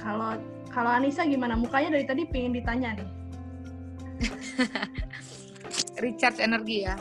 Kalau 0.04 0.36
kalau 0.70 0.90
Anissa 0.92 1.24
gimana? 1.24 1.56
Mukanya 1.56 1.96
dari 1.96 2.06
tadi 2.06 2.28
pengen 2.28 2.54
ditanya 2.54 3.00
nih. 3.00 3.10
recharge 6.04 6.44
energi 6.44 6.84
ya. 6.84 7.00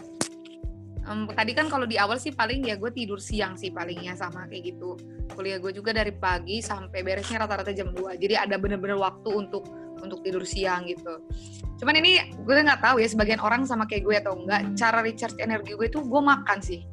Um, 1.03 1.27
tadi 1.35 1.51
kan 1.51 1.67
kalau 1.67 1.83
di 1.83 1.99
awal 1.99 2.15
sih 2.23 2.31
paling 2.31 2.63
ya 2.63 2.79
gue 2.79 2.95
tidur 2.95 3.19
siang 3.19 3.59
sih 3.59 3.75
palingnya 3.75 4.15
sama 4.15 4.47
kayak 4.47 4.71
gitu. 4.71 4.95
Kuliah 5.35 5.59
gue 5.59 5.75
juga 5.75 5.91
dari 5.91 6.15
pagi 6.15 6.63
sampai 6.63 7.03
beresnya 7.03 7.43
rata-rata 7.43 7.75
jam 7.75 7.91
2 7.91 8.23
jadi 8.23 8.47
ada 8.47 8.55
bener-bener 8.55 8.95
waktu 8.95 9.35
untuk 9.35 9.67
untuk 9.99 10.23
tidur 10.23 10.47
siang 10.47 10.87
gitu. 10.87 11.19
Cuman 11.83 11.99
ini 11.99 12.23
gue 12.47 12.55
nggak 12.55 12.87
tahu 12.87 13.03
ya 13.03 13.11
sebagian 13.11 13.43
orang 13.43 13.67
sama 13.67 13.91
kayak 13.91 14.07
gue 14.07 14.17
atau 14.23 14.39
enggak 14.39 14.63
cara 14.79 15.03
recharge 15.03 15.43
energi 15.43 15.75
gue 15.75 15.91
itu 15.91 15.99
gue 15.99 16.23
makan 16.23 16.59
sih 16.63 16.87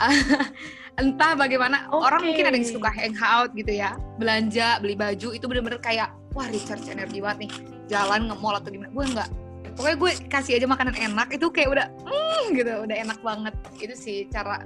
entah 1.00 1.32
bagaimana 1.32 1.88
okay. 1.88 2.04
orang 2.04 2.22
mungkin 2.28 2.44
ada 2.46 2.56
yang 2.60 2.68
suka 2.68 2.90
hangout 2.92 3.50
gitu 3.56 3.72
ya 3.72 3.96
belanja 4.20 4.78
beli 4.84 4.94
baju 4.94 5.32
itu 5.32 5.44
bener-bener 5.48 5.80
kayak 5.80 6.12
wah 6.36 6.46
recharge 6.52 6.86
energi 6.86 7.18
banget 7.18 7.48
nih 7.48 7.52
jalan 7.90 8.30
nge 8.30 8.36
mall 8.38 8.54
atau 8.54 8.70
gimana 8.70 8.90
gue 8.94 9.04
enggak. 9.04 9.30
Pokoknya 9.74 9.96
gue 9.96 10.10
kasih 10.28 10.52
aja 10.60 10.66
makanan 10.68 10.94
enak 10.94 11.28
itu 11.34 11.46
kayak 11.50 11.68
udah 11.72 11.86
mm, 12.06 12.44
gitu 12.54 12.72
udah 12.86 12.96
enak 12.96 13.18
banget. 13.24 13.54
Itu 13.82 13.94
sih 13.98 14.30
cara 14.30 14.62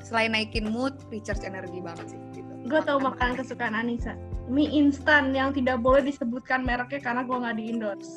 selain 0.00 0.32
naikin 0.32 0.68
mood 0.68 0.96
recharge 1.12 1.44
energi 1.44 1.80
banget 1.80 2.12
sih 2.12 2.20
gitu. 2.36 2.52
gue 2.64 2.80
tahu 2.80 2.96
makanan 2.96 3.36
kesukaan 3.36 3.76
Anissa. 3.76 4.16
Mie 4.48 4.68
instan 4.72 5.32
yang 5.36 5.52
tidak 5.52 5.80
boleh 5.80 6.04
disebutkan 6.04 6.64
mereknya 6.64 7.00
karena 7.00 7.24
gue 7.24 7.36
nggak 7.36 7.56
di 7.60 7.64
endorse. 7.72 8.12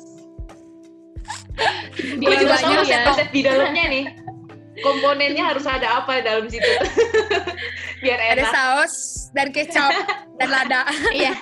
Gue 1.98 2.32
juga 2.40 2.56
tahu 2.60 2.84
ya. 2.88 3.12
set 3.12 3.28
di 3.32 3.40
dalamnya 3.44 3.84
nih 3.92 4.04
komponennya 4.82 5.44
harus 5.44 5.64
ada 5.66 6.02
apa 6.02 6.20
dalam 6.22 6.46
situ? 6.46 6.66
Biar 8.02 8.18
enak. 8.18 8.34
ada 8.38 8.44
saus 8.54 8.94
dan 9.34 9.50
kecap 9.50 9.90
dan 10.38 10.48
lada. 10.48 10.82
Iya. 11.16 11.34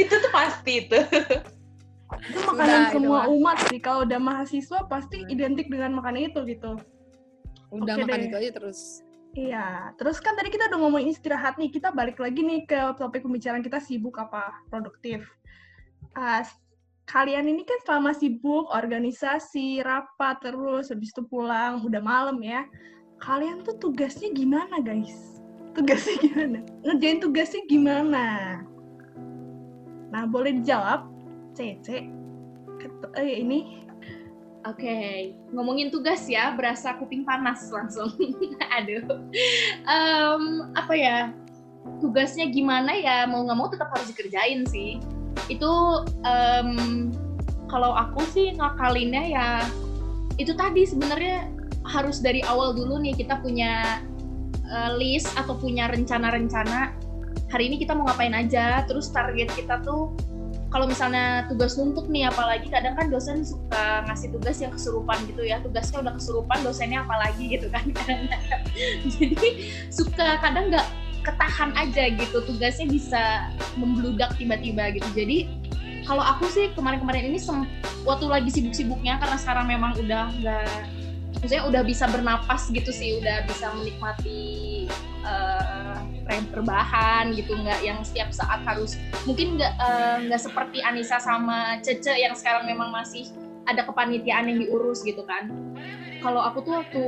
Itu 0.00 0.14
tuh 0.20 0.32
pasti 0.32 0.86
itu. 0.86 0.98
Itu 2.30 2.38
makanan 2.42 2.80
udah, 2.80 2.92
semua 2.92 3.18
itu 3.24 3.30
umat 3.36 3.56
sih. 3.68 3.78
Kalau 3.78 4.08
udah 4.08 4.20
mahasiswa 4.20 4.78
pasti 4.88 5.24
identik 5.28 5.68
dengan 5.68 5.96
makanan 6.00 6.32
itu 6.32 6.40
gitu. 6.48 6.80
Udah 7.70 7.94
Oke 7.96 8.02
makan 8.08 8.18
deh. 8.18 8.26
itu 8.28 8.36
aja 8.36 8.50
terus. 8.56 8.80
Iya, 9.30 9.94
terus 9.94 10.18
kan 10.18 10.34
tadi 10.34 10.50
kita 10.50 10.66
udah 10.74 10.78
ngomongin 10.82 11.14
istirahat 11.14 11.54
nih, 11.54 11.70
kita 11.70 11.94
balik 11.94 12.18
lagi 12.18 12.42
nih 12.42 12.66
ke 12.66 12.98
topik 12.98 13.22
pembicaraan 13.22 13.62
kita 13.62 13.78
sibuk 13.78 14.18
apa 14.18 14.58
produktif. 14.66 15.22
Uh, 16.18 16.42
kalian 17.10 17.50
ini 17.50 17.66
kan 17.66 17.82
selama 17.82 18.14
sibuk 18.14 18.70
organisasi, 18.70 19.82
rapat 19.82 20.38
terus, 20.46 20.94
habis 20.94 21.10
itu 21.10 21.26
pulang, 21.26 21.82
udah 21.82 21.98
malam 21.98 22.38
ya. 22.38 22.62
Kalian 23.18 23.66
tuh 23.66 23.74
tugasnya 23.82 24.30
gimana 24.30 24.78
guys? 24.78 25.42
Tugasnya 25.74 26.16
gimana? 26.24 26.58
Ngerjain 26.86 27.18
tugasnya 27.18 27.62
gimana? 27.66 28.24
Nah, 30.14 30.24
boleh 30.30 30.62
dijawab 30.62 31.10
CC 31.54 32.06
eh, 33.18 33.42
ini 33.42 33.82
Oke, 34.68 34.84
okay. 34.84 35.16
ngomongin 35.56 35.88
tugas 35.88 36.28
ya, 36.28 36.52
berasa 36.52 36.92
kuping 37.00 37.24
panas 37.24 37.64
langsung. 37.72 38.12
Aduh, 38.76 39.24
um, 39.88 40.68
apa 40.76 40.92
ya? 40.92 41.32
Tugasnya 42.04 42.44
gimana 42.52 42.92
ya? 42.92 43.24
Mau 43.24 43.40
nggak 43.48 43.56
mau 43.56 43.72
tetap 43.72 43.88
harus 43.88 44.12
dikerjain 44.12 44.68
sih. 44.68 45.00
Itu 45.48 46.04
um, 46.26 46.70
kalau 47.70 47.94
aku 47.94 48.26
sih 48.34 48.54
ngakalinnya 48.58 49.24
ya 49.30 49.48
itu 50.40 50.56
tadi 50.56 50.88
sebenarnya 50.88 51.46
harus 51.86 52.18
dari 52.20 52.42
awal 52.44 52.72
dulu 52.72 52.98
nih 52.98 53.14
kita 53.14 53.38
punya 53.40 54.02
uh, 54.66 54.90
list 54.96 55.30
atau 55.38 55.56
punya 55.56 55.90
rencana-rencana. 55.90 56.94
Hari 57.50 57.66
ini 57.66 57.76
kita 57.82 57.98
mau 57.98 58.06
ngapain 58.06 58.34
aja 58.34 58.86
terus 58.86 59.10
target 59.10 59.50
kita 59.54 59.82
tuh 59.82 60.14
kalau 60.70 60.86
misalnya 60.86 61.50
tugas 61.50 61.74
numpuk 61.74 62.06
nih 62.06 62.30
apalagi 62.30 62.70
kadang 62.70 62.94
kan 62.94 63.10
dosen 63.10 63.42
suka 63.42 64.06
ngasih 64.06 64.30
tugas 64.30 64.62
yang 64.62 64.70
kesurupan 64.70 65.18
gitu 65.26 65.42
ya. 65.42 65.58
Tugasnya 65.58 65.98
udah 65.98 66.14
kesurupan 66.14 66.58
dosennya 66.62 67.02
apalagi 67.02 67.58
gitu 67.58 67.66
kan. 67.74 67.90
Jadi 69.18 69.50
suka 69.90 70.38
kadang 70.38 70.70
nggak 70.70 70.86
ketahan 71.20 71.70
aja 71.76 72.10
gitu 72.12 72.40
tugasnya 72.44 72.86
bisa 72.88 73.52
membludak 73.76 74.32
tiba-tiba 74.40 74.92
gitu. 74.96 75.08
Jadi 75.12 75.48
kalau 76.08 76.24
aku 76.24 76.48
sih 76.48 76.72
kemarin-kemarin 76.72 77.30
ini 77.30 77.38
waktu 78.08 78.26
lagi 78.26 78.50
sibuk-sibuknya 78.50 79.20
karena 79.20 79.36
sekarang 79.36 79.66
memang 79.68 79.92
udah 80.00 80.32
nggak 80.40 81.00
maksudnya 81.40 81.64
udah 81.68 81.82
bisa 81.86 82.04
bernapas 82.10 82.68
gitu 82.68 82.90
sih 82.90 83.20
udah 83.22 83.46
bisa 83.48 83.72
menikmati 83.72 84.84
uh, 85.24 85.96
rebahan 86.54 87.34
gitu 87.34 87.58
nggak 87.58 87.80
yang 87.82 87.98
setiap 88.06 88.30
saat 88.30 88.62
harus 88.62 88.94
mungkin 89.26 89.58
nggak 89.58 89.74
eh, 89.74 90.16
nggak 90.30 90.40
uh, 90.40 90.44
seperti 90.46 90.78
Anissa 90.78 91.18
sama 91.18 91.82
Cece 91.82 92.14
yang 92.14 92.38
sekarang 92.38 92.70
memang 92.70 92.94
masih 92.94 93.26
ada 93.66 93.82
kepanitiaan 93.82 94.46
yang 94.46 94.58
diurus 94.62 95.02
gitu 95.02 95.26
kan. 95.26 95.50
Kalau 96.22 96.38
aku 96.38 96.62
tuh 96.62 96.74
waktu 96.82 97.02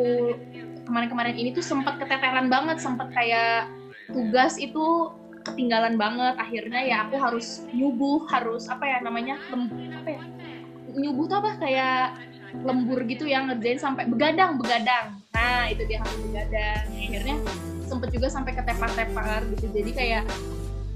kemarin-kemarin 0.86 1.36
ini 1.38 1.50
tuh 1.54 1.62
sempat 1.62 2.02
keteteran 2.02 2.50
banget 2.50 2.82
sempat 2.82 3.14
kayak 3.14 3.70
tugas 4.10 4.58
itu 4.58 5.12
ketinggalan 5.42 5.98
banget. 5.98 6.34
Akhirnya 6.38 6.80
ya 6.82 6.96
aku 7.06 7.18
harus 7.18 7.66
nyubuh 7.74 8.24
harus 8.30 8.70
apa 8.70 8.86
ya 8.86 8.98
namanya 9.02 9.38
lem, 9.50 9.68
apa 9.92 10.08
ya? 10.18 10.22
Nyubuh 10.94 11.24
tuh 11.28 11.36
apa? 11.42 11.50
Kayak 11.58 12.18
lembur 12.60 13.00
gitu 13.08 13.24
yang 13.24 13.48
ngerjain 13.48 13.80
sampai 13.80 14.04
begadang 14.06 14.60
begadang. 14.60 15.18
Nah 15.32 15.68
itu 15.72 15.82
dia 15.88 15.98
harus 16.04 16.16
begadang. 16.28 16.84
Akhirnya 16.92 17.36
sempet 17.88 18.08
juga 18.12 18.28
sampai 18.28 18.52
ke 18.52 18.62
tepar-tepar 18.64 19.40
gitu. 19.56 19.66
Jadi 19.72 19.90
kayak 19.96 20.24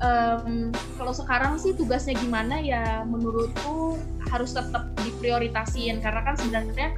um, 0.05 0.71
kalau 1.01 1.13
sekarang 1.17 1.57
sih 1.57 1.73
tugasnya 1.73 2.17
gimana 2.21 2.61
ya 2.61 3.03
menurutku 3.09 3.97
harus 4.29 4.53
tetap 4.53 4.93
diprioritasin. 5.01 6.05
Karena 6.05 6.21
kan 6.23 6.35
sebenarnya 6.37 6.89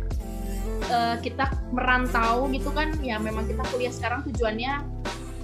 uh, 0.90 1.16
kita 1.23 1.55
merantau 1.71 2.51
gitu 2.51 2.75
kan. 2.75 2.90
Ya 2.99 3.23
memang 3.23 3.47
kita 3.47 3.62
kuliah 3.71 3.94
sekarang 3.94 4.27
tujuannya 4.27 4.98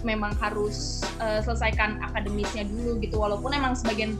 memang 0.05 0.37
harus 0.39 1.03
uh, 1.19 1.41
selesaikan 1.41 1.99
akademisnya 2.05 2.69
dulu 2.69 3.01
gitu 3.01 3.19
walaupun 3.19 3.51
emang 3.57 3.73
sebagian 3.75 4.15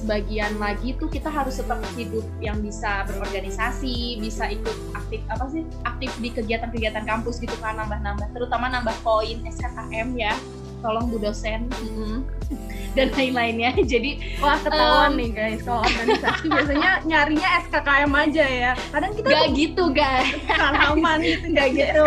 sebagian 0.00 0.56
lagi 0.56 0.96
tuh 0.96 1.12
kita 1.12 1.28
harus 1.28 1.60
tetap 1.60 1.76
hidup 1.92 2.24
yang 2.40 2.56
bisa 2.64 3.04
berorganisasi, 3.04 4.16
bisa 4.16 4.48
ikut 4.48 4.72
aktif 4.96 5.20
apa 5.28 5.44
sih 5.52 5.62
aktif 5.84 6.10
di 6.24 6.32
kegiatan-kegiatan 6.32 7.04
kampus 7.04 7.36
gitu 7.36 7.52
kan 7.60 7.76
nambah-nambah, 7.76 8.32
terutama 8.32 8.72
nambah 8.72 8.96
poin 9.04 9.44
SKKM 9.44 10.16
ya, 10.16 10.32
tolong 10.80 11.12
bu 11.12 11.20
dosen 11.20 11.68
mm-hmm. 11.68 12.24
dan 12.96 13.12
lain-lainnya. 13.12 13.76
Jadi 13.92 14.40
wah 14.40 14.56
ketahuan 14.56 15.12
um, 15.12 15.20
nih 15.20 15.30
guys, 15.36 15.60
kalau 15.68 15.84
organisasi 15.84 16.44
biasanya 16.48 16.90
nyarinya 17.04 17.48
SKKM 17.68 18.12
aja 18.16 18.46
ya. 18.48 18.72
Kadang 18.88 19.12
kita 19.12 19.28
gak 19.28 19.48
gitu 19.52 19.84
guys, 19.92 20.32
halaman 20.48 21.18
gitu 21.28 21.46
gak 21.52 21.68
gitu, 21.76 22.04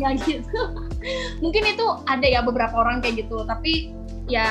gak 0.00 0.14
gitu. 0.24 0.62
Mungkin 1.40 1.62
itu 1.64 1.86
ada 2.04 2.26
ya 2.26 2.40
beberapa 2.44 2.76
orang 2.76 3.00
kayak 3.00 3.26
gitu, 3.26 3.42
tapi 3.48 3.94
ya 4.28 4.48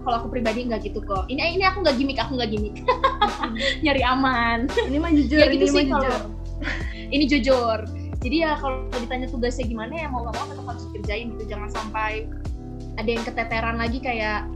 kalau 0.00 0.24
aku 0.24 0.28
pribadi 0.32 0.64
nggak 0.64 0.80
gitu 0.88 1.04
kok. 1.04 1.28
Ini 1.28 1.60
ini 1.60 1.64
aku 1.64 1.84
nggak 1.84 1.96
gimmick 2.00 2.18
aku 2.20 2.40
nggak 2.40 2.50
gimmick. 2.50 2.76
Nyari 3.84 4.02
aman. 4.04 4.66
Ini 4.72 4.96
mah 4.96 5.12
jujur 5.12 5.38
ya 5.38 5.46
gitu 5.52 5.64
ini 5.68 5.72
sih 5.72 5.84
kalau 5.88 6.32
ini 7.14 7.24
jujur. 7.28 7.78
Jadi 8.20 8.36
ya 8.44 8.52
kalau 8.60 8.84
ditanya 9.00 9.28
tugasnya 9.32 9.64
gimana 9.64 9.92
ya 9.96 10.06
mau 10.08 10.24
nggak 10.24 10.36
mau 10.36 10.46
tetap 10.48 10.66
harus 10.68 10.84
kerjain 10.92 11.26
gitu. 11.36 11.44
Jangan 11.48 11.70
sampai 11.72 12.28
ada 12.96 13.08
yang 13.08 13.24
keteteran 13.24 13.76
lagi 13.80 13.98
kayak 14.00 14.48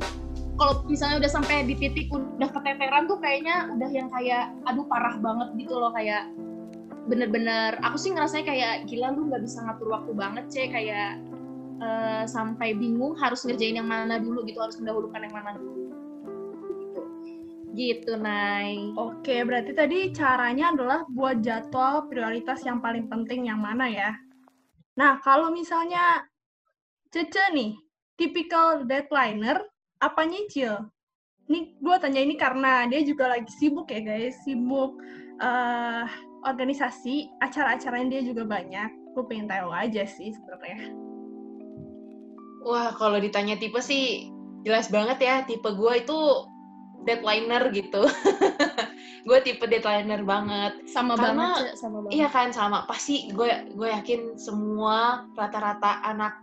kalau 0.54 0.86
misalnya 0.86 1.18
udah 1.24 1.30
sampai 1.32 1.66
di 1.66 1.74
titik 1.74 2.06
udah 2.12 2.50
keteteran 2.52 3.10
tuh 3.10 3.18
kayaknya 3.18 3.74
udah 3.74 3.90
yang 3.90 4.08
kayak 4.12 4.54
aduh 4.70 4.86
parah 4.86 5.18
banget 5.18 5.48
gitu 5.58 5.74
loh 5.74 5.90
kayak 5.90 6.30
bener-bener 7.04 7.76
aku 7.84 7.96
sih 8.00 8.10
ngerasanya 8.12 8.44
kayak 8.48 8.74
gila 8.88 9.12
lu 9.12 9.28
nggak 9.28 9.44
bisa 9.44 9.60
ngatur 9.64 9.88
waktu 9.92 10.12
banget 10.16 10.44
cek. 10.50 10.68
Kayak 10.72 11.20
uh, 11.80 12.24
sampai 12.24 12.76
bingung 12.76 13.14
harus 13.18 13.44
ngerjain 13.44 13.78
yang 13.78 13.88
mana 13.88 14.20
dulu 14.20 14.44
gitu 14.48 14.60
harus 14.60 14.76
mendahulukan 14.80 15.20
yang 15.24 15.34
mana 15.34 15.50
dulu. 15.56 15.72
Gitu 15.74 17.00
gitu 17.74 18.12
Nay. 18.16 18.94
Oke 18.94 19.42
berarti 19.42 19.74
tadi 19.74 20.14
caranya 20.14 20.70
adalah 20.70 21.02
buat 21.10 21.42
jadwal 21.42 22.06
prioritas 22.06 22.62
yang 22.62 22.78
paling 22.78 23.10
penting 23.10 23.50
yang 23.50 23.58
mana 23.58 23.90
ya? 23.90 24.14
Nah 24.94 25.18
kalau 25.20 25.50
misalnya 25.50 26.22
Cece 27.14 27.54
nih 27.54 27.78
tipikal 28.18 28.82
deadlineer 28.82 29.62
apa 30.02 30.26
nyicil? 30.26 30.90
Ini 31.46 31.78
gue 31.78 31.96
tanya 32.02 32.18
ini 32.18 32.34
karena 32.34 32.90
dia 32.90 33.06
juga 33.06 33.30
lagi 33.30 33.46
sibuk 33.54 33.86
ya 33.86 34.02
guys. 34.02 34.34
Sibuk 34.42 34.98
uh, 35.38 36.10
organisasi 36.44 37.32
acara-acaranya 37.40 38.20
dia 38.20 38.22
juga 38.22 38.44
banyak 38.44 38.90
gue 39.14 39.24
pengen 39.26 39.48
tahu 39.48 39.70
aja 39.72 40.04
sih 40.04 40.32
sebenarnya 40.32 40.94
Wah, 42.64 42.96
kalau 42.96 43.20
ditanya 43.20 43.60
tipe 43.60 43.76
sih 43.84 44.32
jelas 44.64 44.88
banget 44.88 45.20
ya. 45.20 45.34
Tipe 45.44 45.68
gue 45.68 45.92
itu 46.00 46.18
deadlineer 47.04 47.68
gitu. 47.76 48.08
gue 49.28 49.38
tipe 49.44 49.68
deadlineer 49.68 50.24
banget. 50.24 50.72
Sama 50.88 51.14
Karena, 51.14 51.60
banget, 51.60 51.76
sama 51.76 52.08
banget. 52.08 52.16
Iya 52.16 52.28
kan, 52.32 52.48
sama. 52.56 52.88
Pasti 52.88 53.28
gue 53.36 53.68
gue 53.76 53.88
yakin 53.92 54.40
semua 54.40 55.28
rata-rata 55.36 56.00
anak 56.08 56.40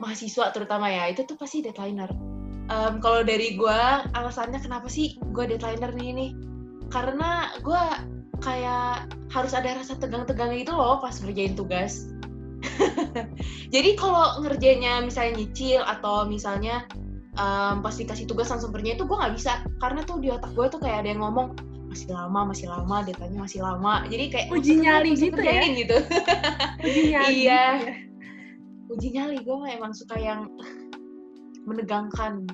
mahasiswa 0.00 0.48
terutama 0.56 0.88
ya, 0.88 1.12
itu 1.12 1.28
tuh 1.28 1.36
pasti 1.36 1.60
deadlineer. 1.60 2.08
Um, 2.72 3.00
kalau 3.00 3.20
dari 3.20 3.56
gue, 3.56 3.80
alasannya 4.16 4.60
kenapa 4.64 4.88
sih 4.88 5.20
gue 5.20 5.44
deadlineer 5.44 5.92
nih 5.92 6.08
ini? 6.16 6.26
Karena 6.88 7.52
gue 7.60 7.84
kayak 8.40 9.10
harus 9.28 9.52
ada 9.52 9.76
rasa 9.76 9.94
tegang-tegang 9.98 10.54
gitu 10.56 10.72
loh 10.72 10.98
pas 11.02 11.14
ngerjain 11.20 11.54
tugas. 11.54 12.08
Jadi 13.74 13.94
kalau 13.94 14.42
ngerjainnya 14.42 15.04
misalnya 15.04 15.42
nyicil 15.44 15.84
atau 15.84 16.26
misalnya 16.26 16.84
um, 17.38 17.84
pas 17.84 17.94
dikasih 17.94 18.26
tugas 18.26 18.50
langsung 18.50 18.74
kerja 18.74 18.98
itu 18.98 19.04
gue 19.04 19.16
nggak 19.16 19.34
bisa. 19.36 19.62
Karena 19.78 20.02
tuh 20.02 20.18
di 20.18 20.32
otak 20.32 20.52
gue 20.56 20.66
tuh 20.70 20.80
kayak 20.82 21.06
ada 21.06 21.08
yang 21.14 21.22
ngomong 21.22 21.54
masih 21.88 22.12
lama 22.12 22.52
masih 22.52 22.66
lama 22.68 22.96
datanya 23.06 23.38
masih 23.44 23.60
lama. 23.62 24.04
Jadi 24.08 24.24
kayak 24.32 24.46
uji 24.52 24.72
nyali 24.80 25.10
gitu 25.16 25.40
ya? 25.40 25.62
gitu. 25.72 25.96
Uji 26.86 27.00
nyali 27.10 27.32
iya. 27.34 27.64
gitu 27.78 27.86
ya. 27.90 27.96
uji 28.88 29.08
nyali 29.12 29.36
gue 29.44 29.56
emang 29.68 29.92
suka 29.92 30.16
yang 30.16 30.48
menegangkan 31.68 32.48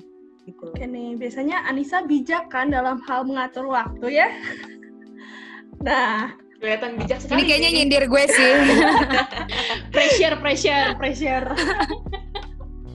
gitu 0.45 0.69
Oke 0.69 0.85
nih 0.85 1.17
biasanya 1.17 1.65
Anissa 1.65 2.05
bijak 2.05 2.53
kan 2.53 2.69
dalam 2.69 3.01
hal 3.07 3.25
mengatur 3.25 3.65
waktu 3.65 4.19
ya 4.19 4.27
nah 5.85 6.33
kelihatan 6.65 6.97
bijak 6.97 7.19
sekali. 7.21 7.37
Ini 7.37 7.43
kayaknya 7.45 7.69
nyindir 7.77 8.03
gue 8.09 8.23
sih. 8.25 8.51
pressure, 9.93 10.35
pressure, 10.41 10.89
pressure. 10.97 11.47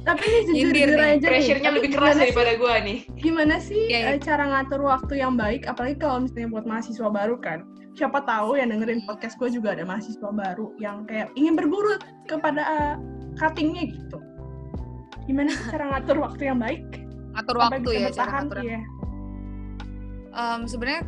Tapi 0.00 0.22
ini 0.26 0.40
jujur, 0.48 0.72
jujur 0.72 0.96
aja 0.96 1.26
Pressure-nya 1.28 1.70
lebih 1.76 1.90
keras 1.92 2.16
daripada 2.16 2.56
gue 2.56 2.74
nih. 2.82 2.98
Gimana 3.20 3.60
sih 3.60 3.92
yeah, 3.92 4.16
yeah. 4.16 4.18
cara 4.18 4.48
ngatur 4.48 4.80
waktu 4.80 5.20
yang 5.20 5.36
baik, 5.36 5.68
apalagi 5.68 6.00
kalau 6.00 6.24
misalnya 6.24 6.48
buat 6.50 6.64
mahasiswa 6.64 7.08
baru 7.12 7.36
kan? 7.38 7.68
Siapa 7.94 8.24
tahu 8.24 8.56
yang 8.56 8.72
dengerin 8.72 9.04
podcast 9.04 9.36
gue 9.36 9.52
juga 9.52 9.76
ada 9.76 9.84
mahasiswa 9.84 10.30
baru 10.32 10.72
yang 10.80 11.04
kayak 11.04 11.28
ingin 11.36 11.52
berguru 11.52 12.00
kepada 12.24 12.62
uh, 12.64 12.94
cuttingnya 13.36 13.92
gitu. 13.92 14.18
Gimana 15.28 15.52
sih 15.52 15.68
cara 15.68 15.84
ngatur 15.94 16.16
waktu 16.16 16.42
yang 16.48 16.58
baik? 16.58 16.82
Ngatur 17.36 17.56
waktu 17.60 17.90
ya, 17.92 18.08
cara 18.10 18.30
ngatur. 18.40 18.58
Ya. 18.64 18.80
Um, 20.32 20.64
Sebenarnya 20.64 21.04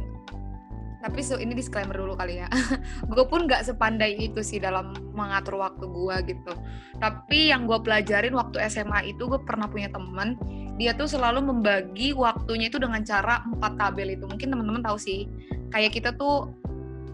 tapi 1.02 1.18
so, 1.18 1.34
ini 1.34 1.50
disclaimer 1.50 1.98
dulu 1.98 2.14
kali 2.14 2.38
ya. 2.38 2.48
Gue 3.10 3.26
pun 3.26 3.50
gak 3.50 3.66
sepandai 3.66 4.14
itu 4.22 4.38
sih 4.38 4.62
dalam 4.62 4.94
mengatur 5.18 5.58
waktu 5.58 5.82
gue 5.82 6.16
gitu. 6.30 6.54
Tapi 7.02 7.50
yang 7.50 7.66
gue 7.66 7.74
pelajarin 7.82 8.30
waktu 8.38 8.62
SMA 8.70 9.10
itu 9.10 9.26
gue 9.26 9.42
pernah 9.42 9.66
punya 9.66 9.90
temen. 9.90 10.38
Dia 10.78 10.94
tuh 10.94 11.10
selalu 11.10 11.42
membagi 11.42 12.14
waktunya 12.14 12.70
itu 12.70 12.78
dengan 12.78 13.02
cara 13.02 13.42
empat 13.42 13.74
tabel 13.74 14.14
itu. 14.14 14.30
Mungkin 14.30 14.46
teman-teman 14.54 14.86
tahu 14.86 14.94
sih. 14.94 15.26
Kayak 15.74 15.90
kita 15.98 16.10
tuh 16.14 16.54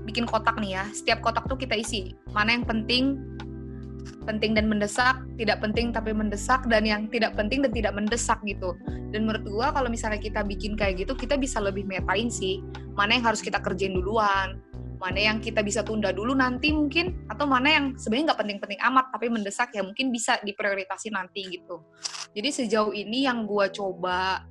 bikin 0.04 0.28
kotak 0.28 0.60
nih 0.60 0.76
ya. 0.76 0.84
Setiap 0.92 1.24
kotak 1.24 1.48
tuh 1.48 1.56
kita 1.56 1.72
isi. 1.72 2.12
Mana 2.36 2.52
yang 2.60 2.68
penting 2.68 3.24
penting 4.26 4.52
dan 4.56 4.68
mendesak, 4.68 5.16
tidak 5.40 5.58
penting 5.64 5.92
tapi 5.92 6.12
mendesak, 6.12 6.64
dan 6.68 6.84
yang 6.84 7.08
tidak 7.08 7.34
penting 7.34 7.64
dan 7.64 7.72
tidak 7.72 7.92
mendesak 7.96 8.38
gitu. 8.44 8.76
Dan 9.14 9.24
menurut 9.28 9.44
gua 9.48 9.66
kalau 9.72 9.88
misalnya 9.88 10.20
kita 10.20 10.44
bikin 10.44 10.76
kayak 10.76 11.04
gitu, 11.04 11.16
kita 11.16 11.40
bisa 11.40 11.58
lebih 11.58 11.88
metain 11.88 12.28
sih, 12.28 12.60
mana 12.96 13.16
yang 13.16 13.24
harus 13.24 13.40
kita 13.40 13.58
kerjain 13.58 13.96
duluan, 13.96 14.60
mana 14.98 15.18
yang 15.18 15.38
kita 15.38 15.62
bisa 15.62 15.80
tunda 15.86 16.10
dulu 16.10 16.34
nanti 16.34 16.74
mungkin, 16.74 17.16
atau 17.32 17.48
mana 17.48 17.68
yang 17.70 17.84
sebenarnya 17.96 18.34
nggak 18.34 18.40
penting-penting 18.44 18.80
amat 18.92 19.06
tapi 19.14 19.26
mendesak 19.30 19.70
ya 19.72 19.82
mungkin 19.86 20.10
bisa 20.10 20.36
diprioritaskan 20.42 21.14
nanti 21.14 21.46
gitu. 21.48 21.80
Jadi 22.36 22.48
sejauh 22.64 22.92
ini 22.92 23.24
yang 23.24 23.48
gua 23.48 23.70
coba 23.72 24.44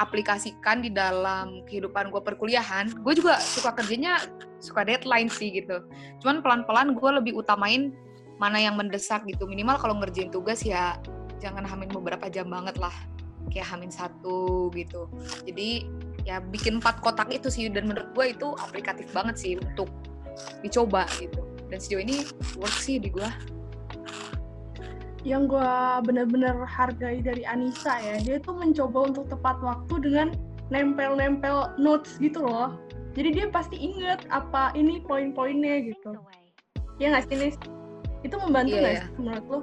aplikasikan 0.00 0.80
di 0.80 0.88
dalam 0.88 1.64
kehidupan 1.68 2.08
gue 2.08 2.22
perkuliahan, 2.24 3.04
gue 3.04 3.12
juga 3.12 3.36
suka 3.36 3.76
kerjanya 3.76 4.24
suka 4.62 4.86
deadline 4.86 5.28
sih 5.28 5.52
gitu. 5.52 5.84
Cuman 6.24 6.40
pelan-pelan 6.40 6.96
gue 6.96 7.10
lebih 7.20 7.32
utamain 7.36 7.92
mana 8.42 8.58
yang 8.58 8.74
mendesak 8.74 9.22
gitu. 9.30 9.46
Minimal 9.46 9.78
kalau 9.78 9.94
ngerjain 10.02 10.34
tugas 10.34 10.66
ya 10.66 10.98
jangan 11.38 11.62
hamin 11.62 11.86
beberapa 11.94 12.26
jam 12.26 12.50
banget 12.50 12.74
lah. 12.82 12.92
Kayak 13.54 13.70
hamin 13.70 13.94
satu 13.94 14.66
gitu. 14.74 15.06
Jadi 15.46 15.86
ya 16.26 16.42
bikin 16.42 16.82
empat 16.82 16.98
kotak 16.98 17.30
itu 17.30 17.46
sih. 17.46 17.70
Dan 17.70 17.86
menurut 17.86 18.10
gue 18.18 18.34
itu 18.34 18.58
aplikatif 18.58 19.06
banget 19.14 19.38
sih 19.38 19.52
untuk 19.62 19.86
dicoba 20.66 21.06
gitu. 21.22 21.46
Dan 21.70 21.78
sejauh 21.78 22.02
ini 22.02 22.26
work 22.58 22.74
sih 22.82 22.98
di 22.98 23.14
gue 23.14 23.30
yang 25.22 25.46
gue 25.46 25.70
bener-bener 26.02 26.66
hargai 26.66 27.22
dari 27.22 27.46
Anissa 27.46 27.94
ya 28.02 28.18
dia 28.18 28.42
tuh 28.42 28.58
mencoba 28.58 29.06
untuk 29.14 29.30
tepat 29.30 29.54
waktu 29.62 29.94
dengan 30.02 30.34
nempel-nempel 30.74 31.78
notes 31.78 32.18
gitu 32.18 32.42
loh. 32.42 32.74
Jadi 33.14 33.28
dia 33.38 33.46
pasti 33.52 33.78
inget 33.78 34.26
apa 34.34 34.74
ini 34.74 34.98
poin-poinnya 35.04 35.84
gitu. 35.94 36.16
Ya 36.98 37.14
nggak 37.14 37.28
sih 37.28 37.36
Nis? 37.38 37.56
Itu 38.22 38.34
membantu 38.38 38.74
Iya, 38.78 38.82
nggak 38.82 38.94
iya. 38.94 39.02
sih 39.04 39.14
menurut 39.18 39.44
lo? 39.50 39.58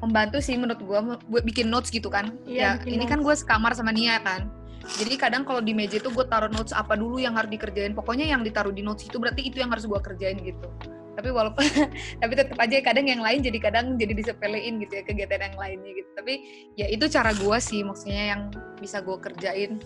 Membantu 0.00 0.36
sih 0.40 0.54
menurut 0.56 0.80
gue 0.80 1.00
buat 1.28 1.44
bikin 1.44 1.66
notes 1.68 1.92
gitu 1.92 2.08
kan. 2.08 2.34
Iya, 2.48 2.80
ya 2.82 2.88
ini 2.88 3.04
kan 3.04 3.20
notes. 3.20 3.44
gue 3.44 3.46
sekamar 3.46 3.72
sama 3.76 3.92
Nia 3.92 4.18
kan. 4.24 4.50
Jadi 4.96 5.14
kadang 5.20 5.44
kalau 5.44 5.60
di 5.60 5.76
meja 5.76 6.00
itu 6.00 6.08
gue 6.08 6.24
taruh 6.24 6.48
notes 6.48 6.72
apa 6.72 6.96
dulu 6.96 7.20
yang 7.20 7.36
harus 7.36 7.52
dikerjain. 7.52 7.92
Pokoknya 7.92 8.26
yang 8.26 8.40
ditaruh 8.40 8.72
di 8.72 8.80
notes 8.80 9.06
itu 9.06 9.20
berarti 9.20 9.44
itu 9.52 9.60
yang 9.60 9.68
harus 9.70 9.84
gue 9.84 10.00
kerjain 10.00 10.40
gitu. 10.40 10.66
Tapi 11.14 11.28
walaupun 11.28 11.62
tapi 12.22 12.32
tetap 12.32 12.56
aja 12.56 12.80
kadang 12.80 13.06
yang 13.06 13.20
lain 13.20 13.44
jadi 13.44 13.58
kadang 13.60 14.00
jadi 14.00 14.16
disepelein 14.16 14.80
gitu 14.80 14.92
ya 14.98 15.02
kegiatan 15.04 15.52
yang 15.52 15.56
lainnya 15.60 15.92
gitu. 15.94 16.10
Tapi 16.16 16.34
ya 16.80 16.88
itu 16.88 17.04
cara 17.12 17.36
gue 17.36 17.56
sih 17.60 17.84
maksudnya 17.84 18.24
yang 18.34 18.42
bisa 18.80 19.04
gue 19.04 19.20
kerjain 19.20 19.76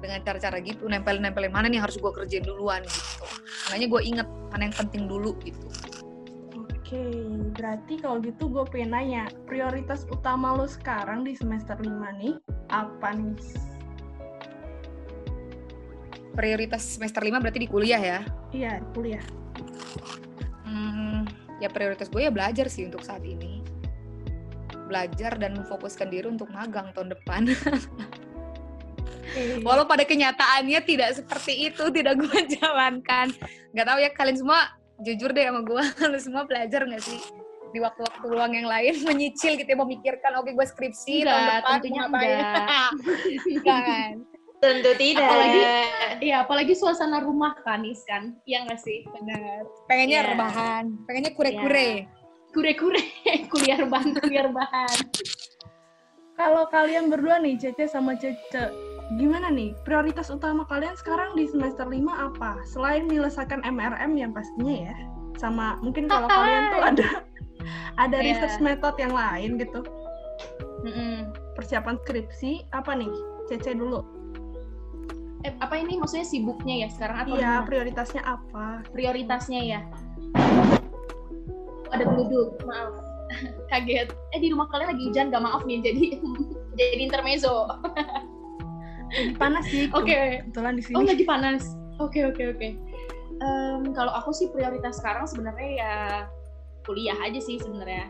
dengan 0.00 0.24
cara-cara 0.24 0.56
gitu. 0.64 0.88
Nempel-nempelin 0.88 1.52
mana 1.52 1.68
nih 1.68 1.84
harus 1.84 2.00
gue 2.00 2.08
kerjain 2.08 2.42
duluan 2.42 2.80
gitu. 2.80 3.28
Makanya 3.68 3.86
gue 3.92 4.00
inget 4.08 4.28
mana 4.48 4.72
yang 4.72 4.74
penting 4.74 5.04
dulu 5.04 5.36
gitu 5.44 5.68
Oke, 6.90 7.06
berarti 7.54 8.02
kalau 8.02 8.18
gitu 8.18 8.50
gue 8.50 8.66
pengen 8.66 8.98
nanya, 8.98 9.30
prioritas 9.46 10.10
utama 10.10 10.58
lo 10.58 10.66
sekarang 10.66 11.22
di 11.22 11.38
semester 11.38 11.78
5 11.78 11.86
nih, 12.18 12.34
apa 12.66 13.14
nih? 13.14 13.38
prioritas 16.34 16.82
semester 16.98 17.22
5 17.22 17.38
berarti 17.38 17.60
di 17.62 17.70
kuliah 17.70 18.02
ya 18.02 18.18
Iya, 18.50 18.82
kuliah. 18.90 19.22
Hmm, 20.66 21.30
ya 21.62 21.70
prioritas 21.70 22.10
gue 22.10 22.26
ya 22.26 22.34
belajar 22.34 22.66
sih 22.66 22.90
untuk 22.90 23.06
saat 23.06 23.22
ini. 23.22 23.62
Belajar 24.90 25.38
dan 25.38 25.54
memfokuskan 25.62 26.10
diri 26.10 26.26
untuk 26.26 26.50
magang 26.50 26.90
tahun 26.90 27.14
depan. 27.14 27.54
Walau 29.62 29.86
pada 29.86 30.02
kenyataannya 30.02 30.82
tidak 30.82 31.22
seperti 31.22 31.70
itu, 31.70 31.86
tidak 31.94 32.18
gue 32.18 32.38
jalankan. 32.58 33.30
Gak 33.70 33.86
tahu 33.86 33.98
ya 34.02 34.10
kalian 34.10 34.42
semua 34.42 34.79
jujur 35.00 35.30
deh 35.30 35.44
sama 35.44 35.60
gue, 35.62 35.82
lu 36.10 36.18
semua 36.18 36.42
belajar 36.44 36.84
gak 36.84 37.02
sih? 37.02 37.18
Di 37.70 37.78
waktu-waktu 37.78 38.26
luang 38.26 38.52
yang 38.52 38.66
lain 38.66 38.94
menyicil 39.08 39.54
gitu 39.54 39.68
ya, 39.68 39.78
memikirkan 39.78 40.32
oke 40.38 40.50
gue 40.50 40.66
skripsi 40.66 41.22
tahun 41.22 41.34
Enggak, 41.34 41.56
depan 41.60 41.72
tentunya 41.78 42.00
ngapain. 42.02 42.36
Enggak 43.54 43.80
kan? 43.86 44.14
Tentu 44.60 44.92
tidak. 45.00 45.24
Apalagi 45.24 45.62
Iya, 46.20 46.36
apalagi 46.44 46.72
suasana 46.76 47.24
rumah 47.24 47.56
kan, 47.64 47.80
Is 47.80 48.04
kan? 48.04 48.36
Iya 48.44 48.68
nggak 48.68 48.76
sih? 48.76 49.08
Benar. 49.08 49.64
Pengennya 49.88 50.20
Iya. 50.20 50.28
rebahan, 50.36 50.84
pengennya 51.08 51.32
kure-kure. 51.32 52.04
Kure-kure, 52.50 53.00
kuliah 53.48 53.78
rebahan, 53.78 54.10
kuliah 54.18 54.44
rebahan. 54.50 54.96
Kalau 56.34 56.66
kalian 56.66 57.08
berdua 57.08 57.38
nih, 57.38 57.56
Cece 57.56 57.86
sama 57.86 58.16
Cece, 58.16 58.68
gimana 59.10 59.50
nih? 59.50 59.74
Prioritas 59.82 60.30
utama 60.30 60.62
kalian 60.64 60.94
sekarang 60.94 61.34
di 61.34 61.46
semester 61.46 61.82
5 61.82 61.98
apa? 62.06 62.62
Selain 62.62 63.06
menyelesaikan 63.06 63.62
MRM 63.62 64.14
yang 64.14 64.30
pastinya 64.30 64.86
ya, 64.86 64.94
sama 65.34 65.80
mungkin 65.80 66.06
kalau 66.06 66.28
kalian 66.28 66.62
tuh 66.70 66.82
ada 66.84 67.08
ada 67.98 68.16
Iya. 68.18 68.26
research 68.26 68.58
method 68.60 68.94
yang 68.96 69.10
lain 69.10 69.58
gitu. 69.58 69.80
Mm-mm. 70.86 71.28
Persiapan 71.54 71.98
skripsi 72.00 72.70
apa 72.70 72.94
nih? 72.94 73.10
Cece 73.46 73.74
dulu. 73.74 74.00
Eh, 75.42 75.52
apa 75.58 75.74
ini 75.74 75.96
maksudnya 75.96 76.24
sibuknya 76.24 76.84
ya 76.84 76.88
sekarang 76.92 77.24
atau 77.24 77.34
Iya, 77.34 77.64
gimana? 77.64 77.66
prioritasnya 77.66 78.22
apa? 78.22 78.66
prioritasnya 78.92 79.60
ya? 79.60 79.80
Ada 81.90 82.04
penduduk, 82.06 82.60
maaf. 82.62 82.94
Kaget. 83.72 84.12
Eh 84.32 84.38
di 84.38 84.48
rumah 84.52 84.70
kalian 84.70 84.94
lagi 84.94 85.02
hujan, 85.08 85.32
gak 85.32 85.42
maaf 85.42 85.66
nih, 85.66 85.80
jadi 85.82 86.04
jadi 86.78 87.02
intermezzo. 87.02 87.66
Lagi 89.10 89.34
panas 89.36 89.64
sih. 89.66 89.86
Oke. 89.90 90.46
Kebetulan 90.46 90.74
di 90.78 90.82
sini. 90.82 90.96
Oh 90.96 91.04
lagi 91.04 91.24
panas. 91.26 91.62
Oke 91.98 92.24
oke 92.24 92.42
oke. 92.56 92.68
Em, 93.40 93.82
kalau 93.96 94.12
aku 94.12 94.30
sih 94.36 94.48
prioritas 94.52 95.00
sekarang 95.00 95.24
sebenarnya 95.24 95.68
ya 95.76 95.94
kuliah 96.86 97.16
aja 97.20 97.40
sih 97.42 97.58
sebenarnya. 97.58 98.08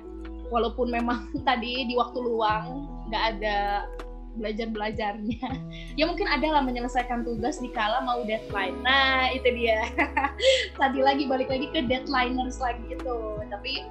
Walaupun 0.51 0.91
memang 0.91 1.31
tadi 1.49 1.89
di 1.89 1.95
waktu 1.97 2.19
luang 2.21 2.87
nggak 3.09 3.25
ada 3.37 3.89
belajar 4.39 4.71
belajarnya. 4.71 5.49
Ya 5.99 6.09
mungkin 6.09 6.25
ada 6.31 6.49
lah 6.49 6.63
menyelesaikan 6.65 7.29
tugas 7.29 7.61
di 7.61 7.69
kala 7.77 8.01
mau 8.07 8.25
deadline. 8.25 8.79
Nah 8.81 9.29
itu 9.35 9.53
dia. 9.53 9.85
tadi 10.81 11.03
lagi 11.03 11.29
balik 11.29 11.51
lagi 11.51 11.69
ke 11.75 11.85
deadliners 11.85 12.57
lagi 12.63 12.95
itu. 12.95 13.19
Tapi 13.51 13.85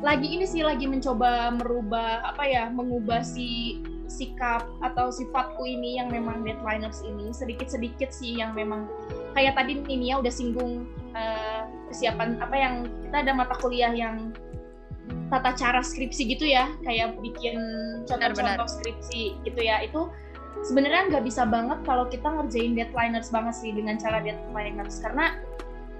lagi 0.00 0.24
ini 0.24 0.48
sih 0.48 0.64
lagi 0.64 0.88
mencoba 0.88 1.52
merubah 1.52 2.24
apa 2.24 2.48
ya 2.48 2.72
mengubah 2.72 3.20
si 3.20 3.80
sikap 4.10 4.66
atau 4.82 5.14
sifatku 5.14 5.62
ini 5.62 6.02
yang 6.02 6.10
memang 6.10 6.42
deadliners 6.42 7.06
ini 7.06 7.30
sedikit-sedikit 7.30 8.10
sih 8.10 8.42
yang 8.42 8.52
memang 8.58 8.90
kayak 9.38 9.54
tadi 9.54 9.78
Ninia 9.86 10.18
udah 10.18 10.32
singgung 10.34 10.90
eh, 11.14 11.62
persiapan 11.86 12.42
apa 12.42 12.56
yang 12.58 12.74
kita 13.06 13.16
ada 13.22 13.32
mata 13.32 13.54
kuliah 13.62 13.94
yang 13.94 14.34
tata 15.30 15.54
cara 15.54 15.80
skripsi 15.80 16.26
gitu 16.34 16.44
ya 16.46 16.70
kayak 16.82 17.14
bikin 17.22 17.56
contoh-contoh 18.06 18.66
skripsi 18.66 19.38
gitu 19.46 19.60
ya 19.62 19.82
itu 19.86 20.10
sebenarnya 20.66 21.14
nggak 21.14 21.24
bisa 21.24 21.46
banget 21.46 21.78
kalau 21.86 22.04
kita 22.10 22.26
ngerjain 22.26 22.74
deadliners 22.74 23.30
banget 23.30 23.54
sih 23.56 23.70
dengan 23.70 23.96
cara 23.96 24.18
deadliners 24.20 24.98
karena 24.98 25.38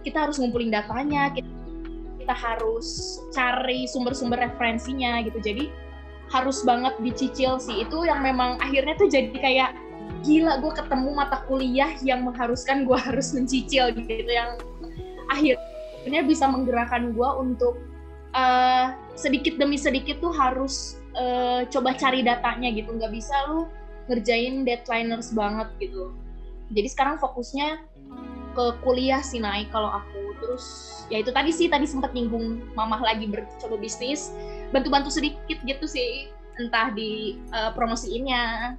kita 0.02 0.28
harus 0.28 0.40
ngumpulin 0.40 0.72
datanya 0.72 1.30
kita, 1.32 1.50
kita 2.20 2.34
harus 2.34 3.20
cari 3.32 3.86
sumber-sumber 3.86 4.38
referensinya 4.40 5.22
gitu 5.24 5.38
jadi 5.40 5.70
harus 6.30 6.62
banget 6.62 6.94
dicicil 7.02 7.58
sih. 7.58 7.82
Itu 7.82 8.06
yang 8.06 8.22
memang 8.22 8.62
akhirnya 8.62 8.94
tuh 8.96 9.10
jadi 9.10 9.34
kayak 9.34 9.70
gila 10.22 10.62
gue 10.62 10.72
ketemu 10.76 11.10
mata 11.16 11.42
kuliah 11.50 11.90
yang 12.06 12.22
mengharuskan 12.22 12.86
gue 12.86 12.98
harus 13.10 13.34
mencicil 13.34 13.90
gitu 13.92 14.30
yang 14.30 14.56
akhirnya 15.30 16.22
bisa 16.26 16.46
menggerakkan 16.46 17.12
gue 17.12 17.30
untuk 17.40 17.82
eh, 18.32 18.94
sedikit 19.18 19.58
demi 19.58 19.76
sedikit 19.76 20.22
tuh 20.22 20.30
harus 20.30 21.02
eh, 21.18 21.66
coba 21.66 21.98
cari 21.98 22.22
datanya 22.22 22.70
gitu. 22.70 22.94
Nggak 22.94 23.10
bisa 23.10 23.34
lu 23.50 23.66
ngerjain 24.06 24.62
deadliners 24.62 25.34
banget 25.34 25.68
gitu. 25.82 26.14
Jadi 26.70 26.86
sekarang 26.86 27.18
fokusnya 27.18 27.82
ke 28.54 28.64
kuliah 28.86 29.22
sih 29.22 29.42
naik 29.42 29.74
kalau 29.74 29.90
aku. 29.90 30.30
Terus 30.40 30.66
ya 31.10 31.18
itu 31.18 31.34
tadi 31.34 31.50
sih 31.50 31.66
tadi 31.66 31.90
sempat 31.90 32.14
nyinggung 32.14 32.62
mamah 32.78 33.02
lagi 33.02 33.26
bercoba 33.26 33.74
bisnis 33.76 34.30
bantu-bantu 34.70 35.10
sedikit 35.10 35.58
gitu 35.66 35.86
sih 35.86 36.30
entah 36.58 36.90
di 36.94 37.38
eh, 37.38 37.70
promosiinnya 37.74 38.74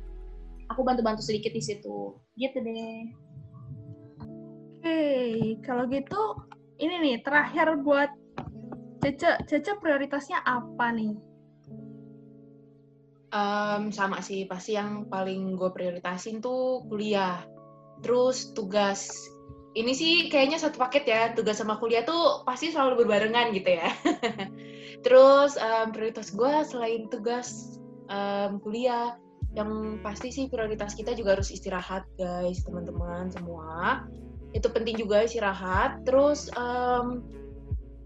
aku 0.71 0.81
bantu-bantu 0.87 1.23
sedikit 1.23 1.51
di 1.51 1.61
situ 1.63 2.15
gitu 2.39 2.57
deh 2.63 3.11
Oke, 4.81 5.61
kalau 5.61 5.85
gitu 5.93 6.33
ini 6.81 6.97
nih 6.97 7.15
terakhir 7.21 7.77
buat 7.85 8.09
Cece. 9.01 9.45
Cece 9.45 9.77
prioritasnya 9.77 10.41
apa 10.41 10.89
nih? 10.89 11.13
Em, 13.29 13.93
sama 13.93 14.25
sih, 14.25 14.49
pasti 14.49 14.73
yang 14.73 15.05
paling 15.05 15.53
gue 15.53 15.69
prioritasin 15.69 16.41
tuh 16.41 16.81
kuliah. 16.89 17.45
Terus 18.01 18.57
tugas. 18.57 19.05
Ini 19.77 19.93
sih 19.93 20.13
kayaknya 20.33 20.57
satu 20.57 20.81
paket 20.81 21.05
ya, 21.05 21.21
tugas 21.37 21.61
sama 21.61 21.77
kuliah 21.77 22.01
tuh 22.01 22.41
pasti 22.41 22.73
selalu 22.73 23.05
berbarengan 23.05 23.53
gitu 23.53 23.77
ya. 23.77 23.85
Terus 25.01 25.57
em, 25.57 25.89
prioritas 25.89 26.29
gue 26.33 26.53
selain 26.65 27.09
tugas 27.09 27.77
em, 28.09 28.61
kuliah, 28.61 29.17
yang 29.51 29.99
pasti 29.99 30.31
sih 30.31 30.47
prioritas 30.47 30.95
kita 30.95 31.11
juga 31.11 31.35
harus 31.35 31.51
istirahat 31.51 32.07
guys, 32.15 32.63
teman-teman 32.63 33.27
semua. 33.33 34.05
Itu 34.55 34.71
penting 34.71 35.01
juga 35.01 35.25
istirahat. 35.25 36.05
Terus 36.05 36.47
em, 36.53 37.25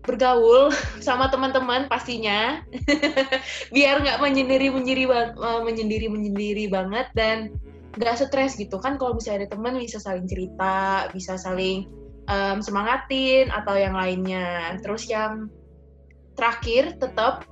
bergaul 0.05 0.69
sama 1.05 1.27
teman-teman 1.33 1.89
pastinya 1.89 2.61
biar 3.75 4.05
nggak 4.05 4.21
menyendiri 4.21 4.69
menyendiri 4.69 5.09
menyendiri 5.65 6.07
menyendiri 6.07 6.65
banget 6.69 7.09
dan 7.17 7.57
nggak 7.97 8.21
stres 8.21 8.55
gitu 8.59 8.77
kan 8.77 9.01
kalau 9.01 9.17
misalnya 9.17 9.47
ada 9.47 9.57
teman 9.57 9.81
bisa 9.81 9.97
saling 9.97 10.29
cerita 10.29 11.09
bisa 11.09 11.41
saling 11.41 11.89
em, 12.29 12.61
semangatin 12.61 13.49
atau 13.49 13.73
yang 13.75 13.97
lainnya 13.97 14.77
terus 14.85 15.09
yang 15.09 15.49
terakhir 16.35 16.99
tetap 16.99 17.47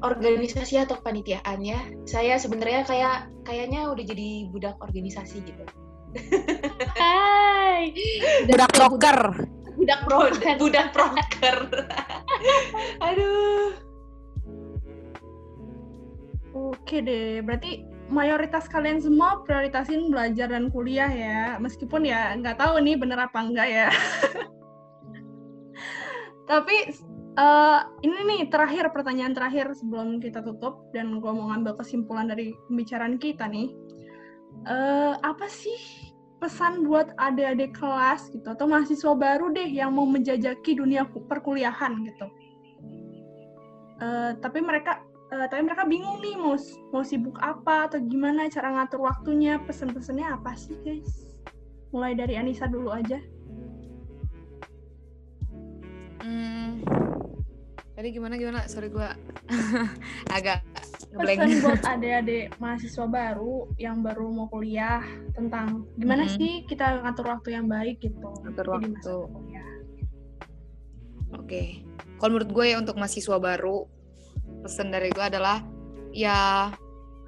organisasi 0.00 0.80
atau 0.80 0.96
kepanitiaan 0.96 1.60
ya 1.60 1.80
saya 2.08 2.40
sebenarnya 2.40 2.88
kayak 2.88 3.28
kayaknya 3.44 3.90
udah 3.92 4.04
jadi 4.06 4.48
budak 4.48 4.76
organisasi 4.80 5.44
gitu. 5.44 5.64
Hai. 6.98 7.94
Budak 8.48 8.70
broker. 8.74 9.18
budak 9.80 10.00
broker 10.04 10.56
budak 10.60 10.88
proker. 10.92 11.56
Aduh. 13.06 13.72
Oke 16.50 16.98
deh, 17.00 17.38
berarti 17.46 17.86
mayoritas 18.10 18.66
kalian 18.66 18.98
semua 18.98 19.40
prioritasin 19.46 20.10
belajar 20.10 20.50
dan 20.50 20.66
kuliah 20.74 21.06
ya, 21.06 21.56
meskipun 21.62 22.02
ya 22.02 22.34
nggak 22.34 22.58
tahu 22.58 22.82
nih 22.82 22.98
bener 22.98 23.22
apa 23.22 23.38
enggak 23.38 23.68
ya. 23.70 23.88
Tapi 26.50 26.90
uh, 27.40 27.80
ini 28.04 28.20
nih 28.28 28.40
terakhir 28.52 28.92
pertanyaan 28.92 29.32
terakhir 29.32 29.72
sebelum 29.72 30.20
kita 30.20 30.44
tutup 30.44 30.92
dan 30.92 31.18
gue 31.18 31.32
mau 31.32 31.48
ngambil 31.50 31.80
kesimpulan 31.80 32.28
dari 32.28 32.52
pembicaraan 32.68 33.16
kita 33.16 33.48
nih. 33.48 33.72
Uh, 34.68 35.16
apa 35.24 35.48
sih 35.48 36.12
pesan 36.42 36.84
buat 36.84 37.12
adik-adik 37.16 37.72
kelas 37.76 38.28
gitu 38.32 38.44
atau 38.44 38.66
mahasiswa 38.68 39.12
baru 39.16 39.52
deh 39.52 39.68
yang 39.68 39.96
mau 39.96 40.04
menjajaki 40.04 40.76
dunia 40.76 41.08
perkuliahan 41.08 42.04
gitu? 42.04 42.26
Uh, 44.00 44.32
tapi 44.40 44.64
mereka 44.64 45.00
uh, 45.32 45.46
tapi 45.48 45.62
mereka 45.64 45.84
bingung 45.84 46.20
nih 46.20 46.36
mau 46.36 46.56
mau 46.92 47.04
sibuk 47.04 47.36
apa 47.40 47.88
atau 47.88 48.00
gimana 48.00 48.48
cara 48.48 48.72
ngatur 48.80 49.04
waktunya 49.04 49.60
pesan-pesannya 49.64 50.24
apa 50.24 50.56
sih 50.56 50.72
guys 50.80 51.28
mulai 51.92 52.16
dari 52.16 52.40
Anissa 52.40 52.64
dulu 52.64 52.88
aja 52.96 53.20
hmm, 56.24 57.09
tadi 58.00 58.16
gimana 58.16 58.40
gimana? 58.40 58.64
Sorry 58.64 58.88
gue 58.88 59.04
agak 60.36 60.64
pesan 61.12 61.52
buat 61.68 61.84
adik-adik 61.84 62.56
mahasiswa 62.56 63.04
baru 63.04 63.68
yang 63.76 64.00
baru 64.00 64.24
mau 64.32 64.48
kuliah 64.48 65.04
tentang 65.36 65.84
gimana 66.00 66.24
mm 66.24 66.32
-hmm. 66.32 66.38
sih 66.40 66.52
kita 66.64 67.04
ngatur 67.04 67.28
waktu 67.28 67.60
yang 67.60 67.68
baik 67.68 68.00
gitu. 68.00 68.32
Ngatur 68.40 68.66
waktu. 68.72 69.16
oke. 71.28 71.44
Okay. 71.44 71.84
kalau 72.16 72.40
menurut 72.40 72.50
gue 72.56 72.64
ya 72.72 72.80
untuk 72.80 72.96
mahasiswa 72.96 73.36
baru 73.36 73.84
pesan 74.64 74.88
dari 74.88 75.12
gue 75.12 75.24
adalah 75.24 75.60
ya 76.16 76.72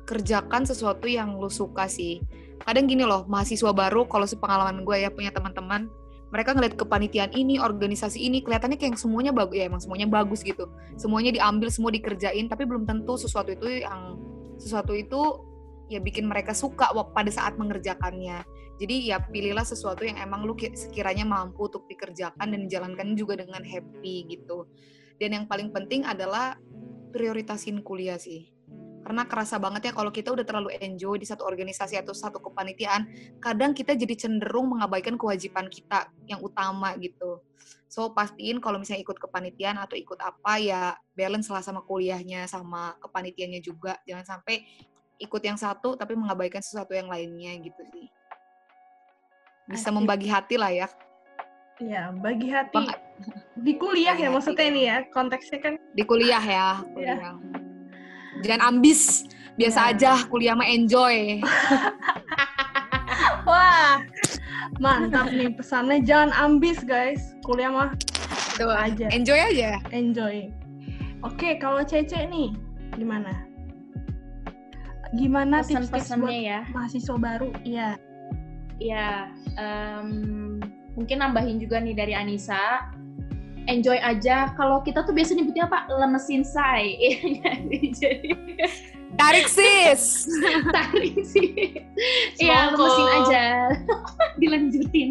kerjakan 0.08 0.64
sesuatu 0.64 1.04
yang 1.04 1.36
lu 1.36 1.52
suka 1.52 1.84
sih. 1.84 2.24
Kadang 2.64 2.88
gini 2.88 3.04
loh 3.04 3.28
mahasiswa 3.28 3.76
baru 3.76 4.08
kalau 4.08 4.24
sepengalaman 4.24 4.88
gue 4.88 5.04
ya 5.04 5.12
punya 5.12 5.36
teman-teman 5.36 5.92
mereka 6.33 6.57
ngeliat 6.57 6.80
kepanitiaan 6.80 7.37
ini, 7.37 7.61
organisasi 7.61 8.16
ini, 8.16 8.41
kelihatannya 8.41 8.80
kayak 8.80 8.97
semuanya 8.97 9.37
bagus 9.37 9.53
ya 9.53 9.68
emang 9.68 9.85
semuanya 9.85 10.09
bagus 10.09 10.41
gitu. 10.41 10.64
Semuanya 10.97 11.28
diambil, 11.37 11.68
semua 11.68 11.93
dikerjain, 11.93 12.49
tapi 12.49 12.64
belum 12.64 12.89
tentu 12.89 13.20
sesuatu 13.20 13.53
itu 13.53 13.85
yang 13.85 14.16
sesuatu 14.57 14.97
itu 14.97 15.20
ya 15.93 16.01
bikin 16.01 16.24
mereka 16.24 16.57
suka 16.57 16.89
pada 17.12 17.28
saat 17.28 17.61
mengerjakannya. 17.61 18.49
Jadi 18.80 19.12
ya 19.12 19.20
pilihlah 19.20 19.68
sesuatu 19.68 20.09
yang 20.09 20.16
emang 20.16 20.49
lu 20.49 20.57
sekiranya 20.57 21.28
mampu 21.28 21.68
untuk 21.68 21.85
dikerjakan 21.85 22.49
dan 22.49 22.61
dijalankan 22.64 23.12
juga 23.12 23.37
dengan 23.37 23.61
happy 23.61 24.33
gitu. 24.33 24.64
Dan 25.20 25.37
yang 25.37 25.45
paling 25.45 25.68
penting 25.68 26.09
adalah 26.09 26.57
prioritasin 27.12 27.85
kuliah 27.85 28.16
sih 28.16 28.51
karena 29.03 29.26
kerasa 29.26 29.59
banget 29.59 29.90
ya 29.90 29.92
kalau 29.92 30.14
kita 30.14 30.30
udah 30.30 30.46
terlalu 30.46 30.78
enjoy 30.78 31.18
di 31.18 31.26
satu 31.26 31.42
organisasi 31.42 31.98
atau 31.98 32.14
satu 32.14 32.38
kepanitiaan, 32.38 33.11
kadang 33.42 33.74
kita 33.74 33.98
jadi 33.98 34.14
cenderung 34.14 34.78
mengabaikan 34.78 35.18
kewajiban 35.18 35.66
kita 35.66 36.07
yang 36.30 36.38
utama 36.38 36.94
gitu. 37.03 37.42
So 37.90 38.14
pastiin 38.14 38.62
kalau 38.62 38.78
misalnya 38.78 39.03
ikut 39.03 39.18
kepanitiaan 39.18 39.76
atau 39.76 39.98
ikut 39.98 40.16
apa 40.22 40.57
ya 40.62 40.94
balance 41.12 41.50
lah 41.50 41.61
sama 41.61 41.82
kuliahnya 41.82 42.46
sama 42.46 42.94
kepanitiaannya 43.03 43.61
juga. 43.61 43.98
Jangan 44.07 44.38
sampai 44.38 44.64
ikut 45.18 45.42
yang 45.42 45.59
satu 45.59 45.98
tapi 45.98 46.14
mengabaikan 46.14 46.62
sesuatu 46.62 46.94
yang 46.94 47.11
lainnya 47.11 47.59
gitu 47.59 47.82
sih. 47.90 48.07
Bisa 49.66 49.90
membagi 49.90 50.30
hati 50.30 50.57
lah 50.57 50.70
ya. 50.70 50.88
Iya, 51.82 52.14
bagi 52.14 52.48
hati. 52.53 52.76
Bang, 52.78 52.94
di 53.59 53.74
kuliah 53.74 54.14
ya 54.14 54.28
maksudnya 54.30 54.66
ini 54.70 54.82
ya, 54.86 54.96
konteksnya 55.11 55.59
kan. 55.59 55.74
Di 55.96 56.05
kuliah 56.07 56.42
ya, 56.42 56.84
kuliah. 56.94 57.18
Ya. 57.18 57.61
Jangan 58.43 58.62
ambis, 58.74 59.30
biasa 59.57 59.80
ya. 59.80 59.90
aja 59.95 60.12
kuliah 60.28 60.55
mah 60.59 60.66
enjoy. 60.66 61.40
Wah, 63.49 64.03
mantap 64.78 65.30
nih 65.30 65.51
pesannya 65.55 66.03
jangan 66.03 66.30
ambis 66.34 66.82
guys, 66.82 67.34
kuliah 67.47 67.70
mah 67.70 67.90
itu 68.53 68.66
aja. 68.68 69.07
Enjoy 69.11 69.38
aja. 69.38 69.80
Enjoy. 69.90 70.53
Oke, 71.22 71.57
kalau 71.62 71.86
Cece 71.86 72.26
nih 72.26 72.53
gimana? 72.99 73.47
Gimana 75.14 75.62
tips-tips 75.62 76.12
buat 76.18 76.32
ya? 76.32 76.64
mahasiswa 76.72 77.16
baru? 77.16 77.53
Iya. 77.62 77.97
Iya, 78.82 79.30
um, 79.55 80.59
mungkin 80.99 81.22
nambahin 81.22 81.62
juga 81.62 81.78
nih 81.78 81.95
dari 81.95 82.12
Anissa 82.18 82.90
enjoy 83.66 83.98
aja. 83.98 84.50
Kalau 84.58 84.82
kita 84.82 85.06
tuh 85.06 85.14
biasa 85.14 85.38
nyebutnya 85.38 85.68
apa? 85.70 85.86
Lemesin 85.90 86.42
say 86.42 86.98
jadi 88.00 88.34
tarik 89.16 89.48
sis. 89.48 90.26
Tarik 90.76 91.16
sis. 91.24 91.84
Ya 92.40 92.72
lemesin 92.72 93.08
aja. 93.22 93.44
Dilanjutin. 94.40 95.10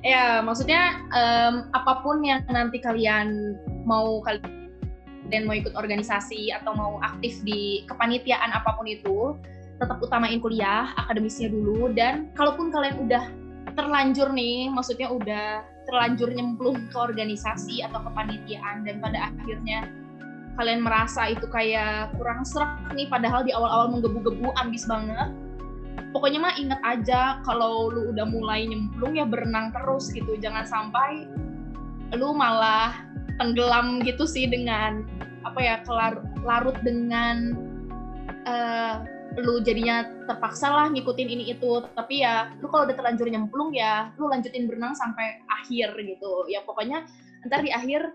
Ya 0.00 0.40
maksudnya 0.40 1.04
um, 1.12 1.68
apa 1.76 2.00
pun 2.00 2.24
yang 2.24 2.40
nanti 2.48 2.80
kalian 2.80 3.58
mau 3.84 4.24
kalian 4.24 5.44
mau 5.44 5.56
ikut 5.56 5.76
organisasi 5.76 6.48
atau 6.54 6.72
mau 6.72 6.96
aktif 7.04 7.44
di 7.44 7.84
kepanitiaan 7.84 8.56
apa 8.56 8.72
pun 8.72 8.88
itu 8.88 9.36
tetap 9.76 10.00
utamain 10.00 10.38
kuliah 10.40 10.94
akademisnya 10.96 11.50
dulu 11.50 11.92
dan 11.92 12.30
kalaupun 12.38 12.72
kalian 12.72 12.96
udah 13.04 13.24
terlanjur 13.74 14.30
nih, 14.30 14.70
maksudnya 14.70 15.10
udah 15.10 15.62
terlanjur 15.84 16.32
nyemplung 16.32 16.88
ke 16.88 16.96
organisasi 16.96 17.84
atau 17.84 18.00
kepanitiaan 18.00 18.88
dan 18.88 18.98
pada 19.04 19.30
akhirnya 19.30 19.90
kalian 20.54 20.86
merasa 20.86 21.34
itu 21.34 21.44
kayak 21.50 22.14
kurang 22.14 22.46
serak 22.46 22.78
nih 22.94 23.10
padahal 23.10 23.42
di 23.42 23.50
awal-awal 23.50 23.90
menggebu-gebu 23.90 24.54
ambis 24.56 24.86
banget. 24.86 25.34
Pokoknya 26.14 26.38
mah 26.46 26.54
inget 26.54 26.80
aja 26.86 27.42
kalau 27.42 27.90
lu 27.90 28.14
udah 28.14 28.26
mulai 28.26 28.66
nyemplung 28.70 29.18
ya 29.18 29.26
berenang 29.26 29.74
terus 29.74 30.14
gitu. 30.14 30.38
Jangan 30.38 30.62
sampai 30.62 31.26
lu 32.14 32.30
malah 32.30 32.94
tenggelam 33.42 33.98
gitu 34.06 34.22
sih 34.22 34.46
dengan 34.46 35.02
apa 35.42 35.58
ya 35.58 35.76
kelar 35.82 36.22
larut 36.46 36.78
dengan 36.86 37.58
uh, 38.46 39.02
lu 39.40 39.58
jadinya 39.58 40.06
terpaksa 40.30 40.70
lah 40.70 40.86
ngikutin 40.90 41.28
ini 41.28 41.44
itu. 41.54 41.82
Tapi 41.94 42.22
ya 42.22 42.54
lu 42.62 42.70
kalau 42.70 42.86
udah 42.86 42.96
terlanjur 42.96 43.26
nyemplung 43.26 43.74
ya 43.74 44.14
lu 44.18 44.30
lanjutin 44.30 44.66
berenang 44.70 44.94
sampai 44.94 45.42
akhir 45.50 45.94
gitu. 45.98 46.46
Ya 46.50 46.62
pokoknya 46.62 47.06
ntar 47.48 47.60
di 47.62 47.74
akhir 47.74 48.14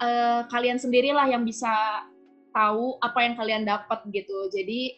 uh, 0.00 0.48
kalian 0.48 0.80
sendirilah 0.80 1.28
yang 1.28 1.44
bisa 1.44 1.70
tahu 2.54 2.96
apa 3.04 3.18
yang 3.24 3.34
kalian 3.36 3.62
dapat 3.68 4.00
gitu. 4.12 4.48
Jadi 4.48 4.96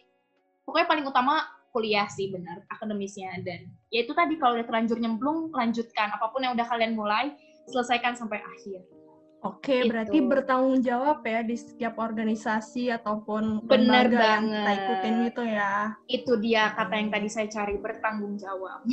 pokoknya 0.63 0.87
paling 0.87 1.05
utama 1.07 1.43
kuliah 1.69 2.07
sih 2.07 2.31
benar 2.31 2.63
akademisnya. 2.71 3.35
Dan 3.43 3.67
ya 3.91 4.05
itu 4.07 4.15
tadi 4.15 4.39
kalau 4.39 4.55
udah 4.55 4.67
terlanjur 4.67 4.97
nyemplung 5.01 5.51
lanjutkan. 5.51 6.13
Apa 6.15 6.31
pun 6.31 6.43
yang 6.45 6.55
udah 6.55 6.67
kalian 6.67 6.95
mulai 6.95 7.35
selesaikan 7.69 8.17
sampai 8.17 8.41
akhir 8.41 8.98
Oke, 9.39 9.87
gitu. 9.87 9.95
berarti 9.95 10.17
bertanggung 10.19 10.83
jawab 10.83 11.23
ya 11.23 11.39
di 11.47 11.55
setiap 11.55 11.95
organisasi 11.95 12.91
ataupun 12.91 13.63
Bener 13.63 14.11
lembaga 14.11 14.35
yang 14.35 14.45
kita 14.51 14.71
ikutin 14.75 15.15
gitu 15.31 15.43
ya. 15.47 15.73
Itu 16.11 16.33
dia 16.43 16.75
kata 16.75 16.93
yang 16.99 17.07
tadi 17.07 17.27
saya 17.31 17.47
cari, 17.47 17.79
bertanggung 17.79 18.35
jawab. 18.35 18.83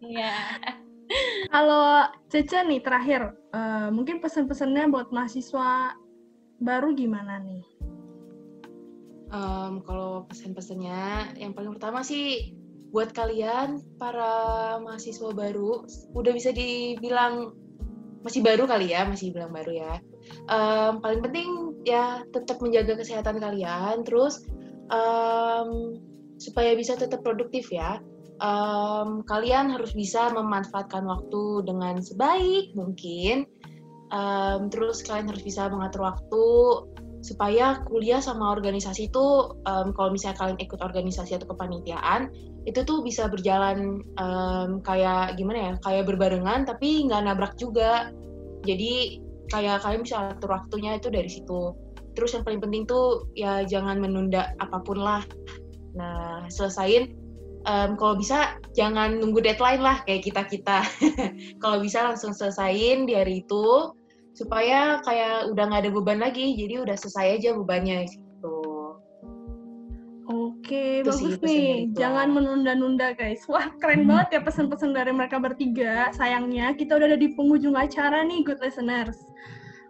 Iya. 0.00 0.32
Kalau 1.52 2.08
Cece 2.32 2.64
nih 2.64 2.80
terakhir, 2.80 3.36
uh, 3.52 3.92
mungkin 3.92 4.22
pesan-pesannya 4.22 4.88
buat 4.88 5.12
mahasiswa 5.12 5.92
baru 6.62 6.94
gimana 6.96 7.42
nih? 7.42 7.64
Um, 9.28 9.84
kalau 9.84 10.24
pesan-pesannya, 10.30 11.36
yang 11.36 11.52
paling 11.52 11.76
pertama 11.76 12.00
sih 12.00 12.56
buat 12.90 13.14
kalian 13.14 13.82
para 14.00 14.78
mahasiswa 14.82 15.30
baru 15.30 15.86
udah 16.14 16.32
bisa 16.34 16.50
dibilang 16.50 17.54
masih 18.20 18.40
baru 18.44 18.68
kali 18.68 18.92
ya, 18.92 19.08
masih 19.08 19.32
bilang 19.32 19.52
baru 19.52 19.72
ya. 19.72 19.94
Um, 20.46 21.00
paling 21.00 21.24
penting 21.24 21.48
ya 21.88 22.22
tetap 22.30 22.60
menjaga 22.60 23.00
kesehatan 23.00 23.40
kalian, 23.40 24.04
terus 24.04 24.44
um, 24.92 25.96
supaya 26.36 26.76
bisa 26.76 26.96
tetap 26.96 27.24
produktif 27.24 27.72
ya. 27.72 28.00
Um, 28.40 29.20
kalian 29.28 29.68
harus 29.68 29.92
bisa 29.92 30.32
memanfaatkan 30.32 31.04
waktu 31.04 31.64
dengan 31.68 32.00
sebaik 32.00 32.72
mungkin. 32.72 33.44
Um, 34.10 34.66
terus 34.72 35.06
kalian 35.06 35.30
harus 35.30 35.44
bisa 35.46 35.70
mengatur 35.70 36.02
waktu 36.02 36.44
supaya 37.20 37.84
kuliah 37.84 38.20
sama 38.24 38.48
organisasi 38.56 39.12
itu 39.12 39.52
um, 39.68 39.92
kalau 39.92 40.10
misalnya 40.12 40.40
kalian 40.40 40.58
ikut 40.60 40.80
organisasi 40.80 41.36
atau 41.36 41.52
kepanitiaan 41.52 42.32
itu 42.64 42.80
tuh 42.84 43.04
bisa 43.04 43.28
berjalan 43.28 44.04
um, 44.20 44.80
kayak 44.80 45.36
gimana 45.36 45.58
ya 45.58 45.72
kayak 45.84 46.08
berbarengan 46.08 46.68
tapi 46.68 47.04
nggak 47.08 47.24
nabrak 47.24 47.54
juga. 47.60 48.12
Jadi 48.64 49.20
kayak 49.48 49.84
kalian 49.84 50.04
bisa 50.04 50.36
atur 50.36 50.52
waktunya 50.52 50.96
itu 50.96 51.08
dari 51.08 51.28
situ. 51.28 51.72
Terus 52.12 52.36
yang 52.36 52.44
paling 52.44 52.60
penting 52.60 52.84
tuh 52.84 53.28
ya 53.32 53.64
jangan 53.64 54.00
menunda 54.00 54.52
apa 54.60 54.80
pun 54.84 55.00
lah. 55.00 55.24
Nah 55.96 56.44
selesain 56.52 57.16
um, 57.64 57.96
kalau 57.96 58.16
bisa 58.16 58.60
jangan 58.76 59.20
nunggu 59.20 59.40
deadline 59.44 59.80
lah 59.80 60.00
kayak 60.04 60.24
kita 60.24 60.42
kita 60.48 60.78
kalau 61.62 61.80
bisa 61.80 62.04
langsung 62.04 62.32
selesain 62.32 63.04
di 63.04 63.16
hari 63.16 63.44
itu 63.44 63.92
supaya 64.40 65.04
kayak 65.04 65.52
udah 65.52 65.64
nggak 65.68 65.82
ada 65.84 65.92
beban 65.92 66.16
lagi 66.16 66.56
jadi 66.56 66.80
udah 66.80 66.96
selesai 66.96 67.36
aja 67.36 67.50
bebannya 67.52 68.08
gitu 68.08 68.56
Oke, 70.30 71.02
Itu 71.02 71.10
sih 71.10 71.34
bagus 71.34 71.42
dari 71.42 71.50
nih. 71.50 71.74
Jangan 71.98 72.30
menunda-nunda, 72.30 73.18
guys. 73.18 73.42
Wah, 73.50 73.66
keren 73.82 74.06
banget 74.06 74.38
ya 74.38 74.40
pesan-pesan 74.46 74.94
dari 74.94 75.10
mereka 75.10 75.42
bertiga. 75.42 76.14
Sayangnya, 76.14 76.70
kita 76.78 76.94
udah 76.94 77.10
ada 77.10 77.18
di 77.18 77.34
penghujung 77.34 77.74
acara 77.74 78.22
nih, 78.22 78.46
good 78.46 78.62
listeners. 78.62 79.18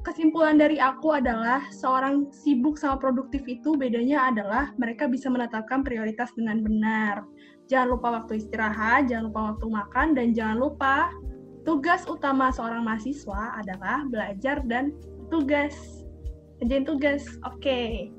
Kesimpulan 0.00 0.56
dari 0.56 0.80
aku 0.80 1.12
adalah 1.12 1.68
seorang 1.68 2.32
sibuk 2.32 2.80
sama 2.80 2.96
produktif 2.96 3.44
itu 3.44 3.76
bedanya 3.76 4.32
adalah 4.32 4.72
mereka 4.80 5.04
bisa 5.12 5.28
menetapkan 5.28 5.84
prioritas 5.84 6.32
dengan 6.32 6.64
benar. 6.64 7.28
Jangan 7.68 8.00
lupa 8.00 8.08
waktu 8.24 8.40
istirahat, 8.40 9.12
jangan 9.12 9.28
lupa 9.28 9.40
waktu 9.52 9.66
makan, 9.68 10.06
dan 10.16 10.32
jangan 10.32 10.56
lupa 10.56 11.12
tugas 11.64 12.04
utama 12.08 12.48
seorang 12.50 12.84
mahasiswa 12.84 13.60
adalah 13.60 14.06
belajar 14.08 14.62
dan 14.64 14.94
tugas. 15.28 16.04
Kerjain 16.60 16.84
tugas. 16.84 17.24
Oke. 17.48 18.12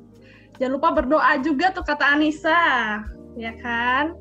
Jangan 0.57 0.73
lupa 0.77 0.89
berdoa 0.93 1.41
juga 1.41 1.73
tuh 1.73 1.85
kata 1.85 2.17
Anissa, 2.17 3.01
ya 3.37 3.53
kan? 3.61 4.13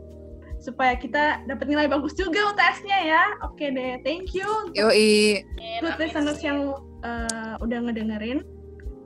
Supaya 0.60 0.96
kita 0.96 1.44
dapat 1.48 1.68
nilai 1.68 1.88
bagus 1.88 2.12
juga 2.16 2.52
UTS-nya 2.52 2.98
ya. 3.04 3.24
Oke 3.44 3.72
deh, 3.72 4.00
thank 4.04 4.36
you 4.36 4.48
Yoi. 4.76 5.44
good 5.80 5.96
listeners 5.96 6.40
yang 6.44 6.76
uh, 7.04 7.56
udah 7.60 7.78
ngedengerin. 7.88 8.44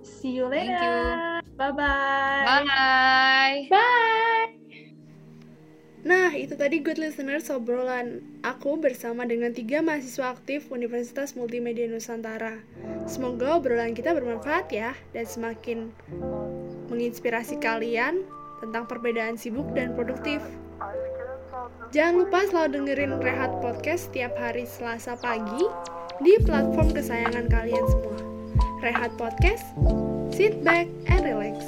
See 0.04 0.36
you 0.36 0.52
Thank 0.52 0.68
later. 0.68 1.40
you. 1.40 1.56
Bye-bye. 1.56 2.66
Bye. 2.66 3.66
Bye. 3.70 4.63
Nah, 6.04 6.36
itu 6.36 6.52
tadi 6.52 6.84
good 6.84 7.00
listeners 7.00 7.48
obrolan 7.48 8.20
aku 8.44 8.76
bersama 8.76 9.24
dengan 9.24 9.56
tiga 9.56 9.80
mahasiswa 9.80 10.36
aktif 10.36 10.68
Universitas 10.68 11.32
Multimedia 11.32 11.88
Nusantara. 11.88 12.60
Semoga 13.08 13.56
obrolan 13.56 13.96
kita 13.96 14.12
bermanfaat 14.12 14.68
ya 14.68 14.92
dan 15.16 15.24
semakin 15.24 15.88
menginspirasi 16.92 17.56
kalian 17.56 18.20
tentang 18.60 18.84
perbedaan 18.84 19.40
sibuk 19.40 19.64
dan 19.72 19.96
produktif. 19.96 20.44
Jangan 21.96 22.14
lupa 22.20 22.44
selalu 22.52 22.84
dengerin 22.84 23.12
Rehat 23.24 23.64
Podcast 23.64 24.12
setiap 24.12 24.36
hari 24.36 24.68
Selasa 24.68 25.16
pagi 25.16 25.64
di 26.20 26.36
platform 26.44 26.92
kesayangan 26.92 27.48
kalian 27.48 27.84
semua. 27.88 28.18
Rehat 28.84 29.16
Podcast, 29.16 29.64
sit 30.36 30.60
back 30.60 30.84
and 31.08 31.24
relax. 31.24 31.64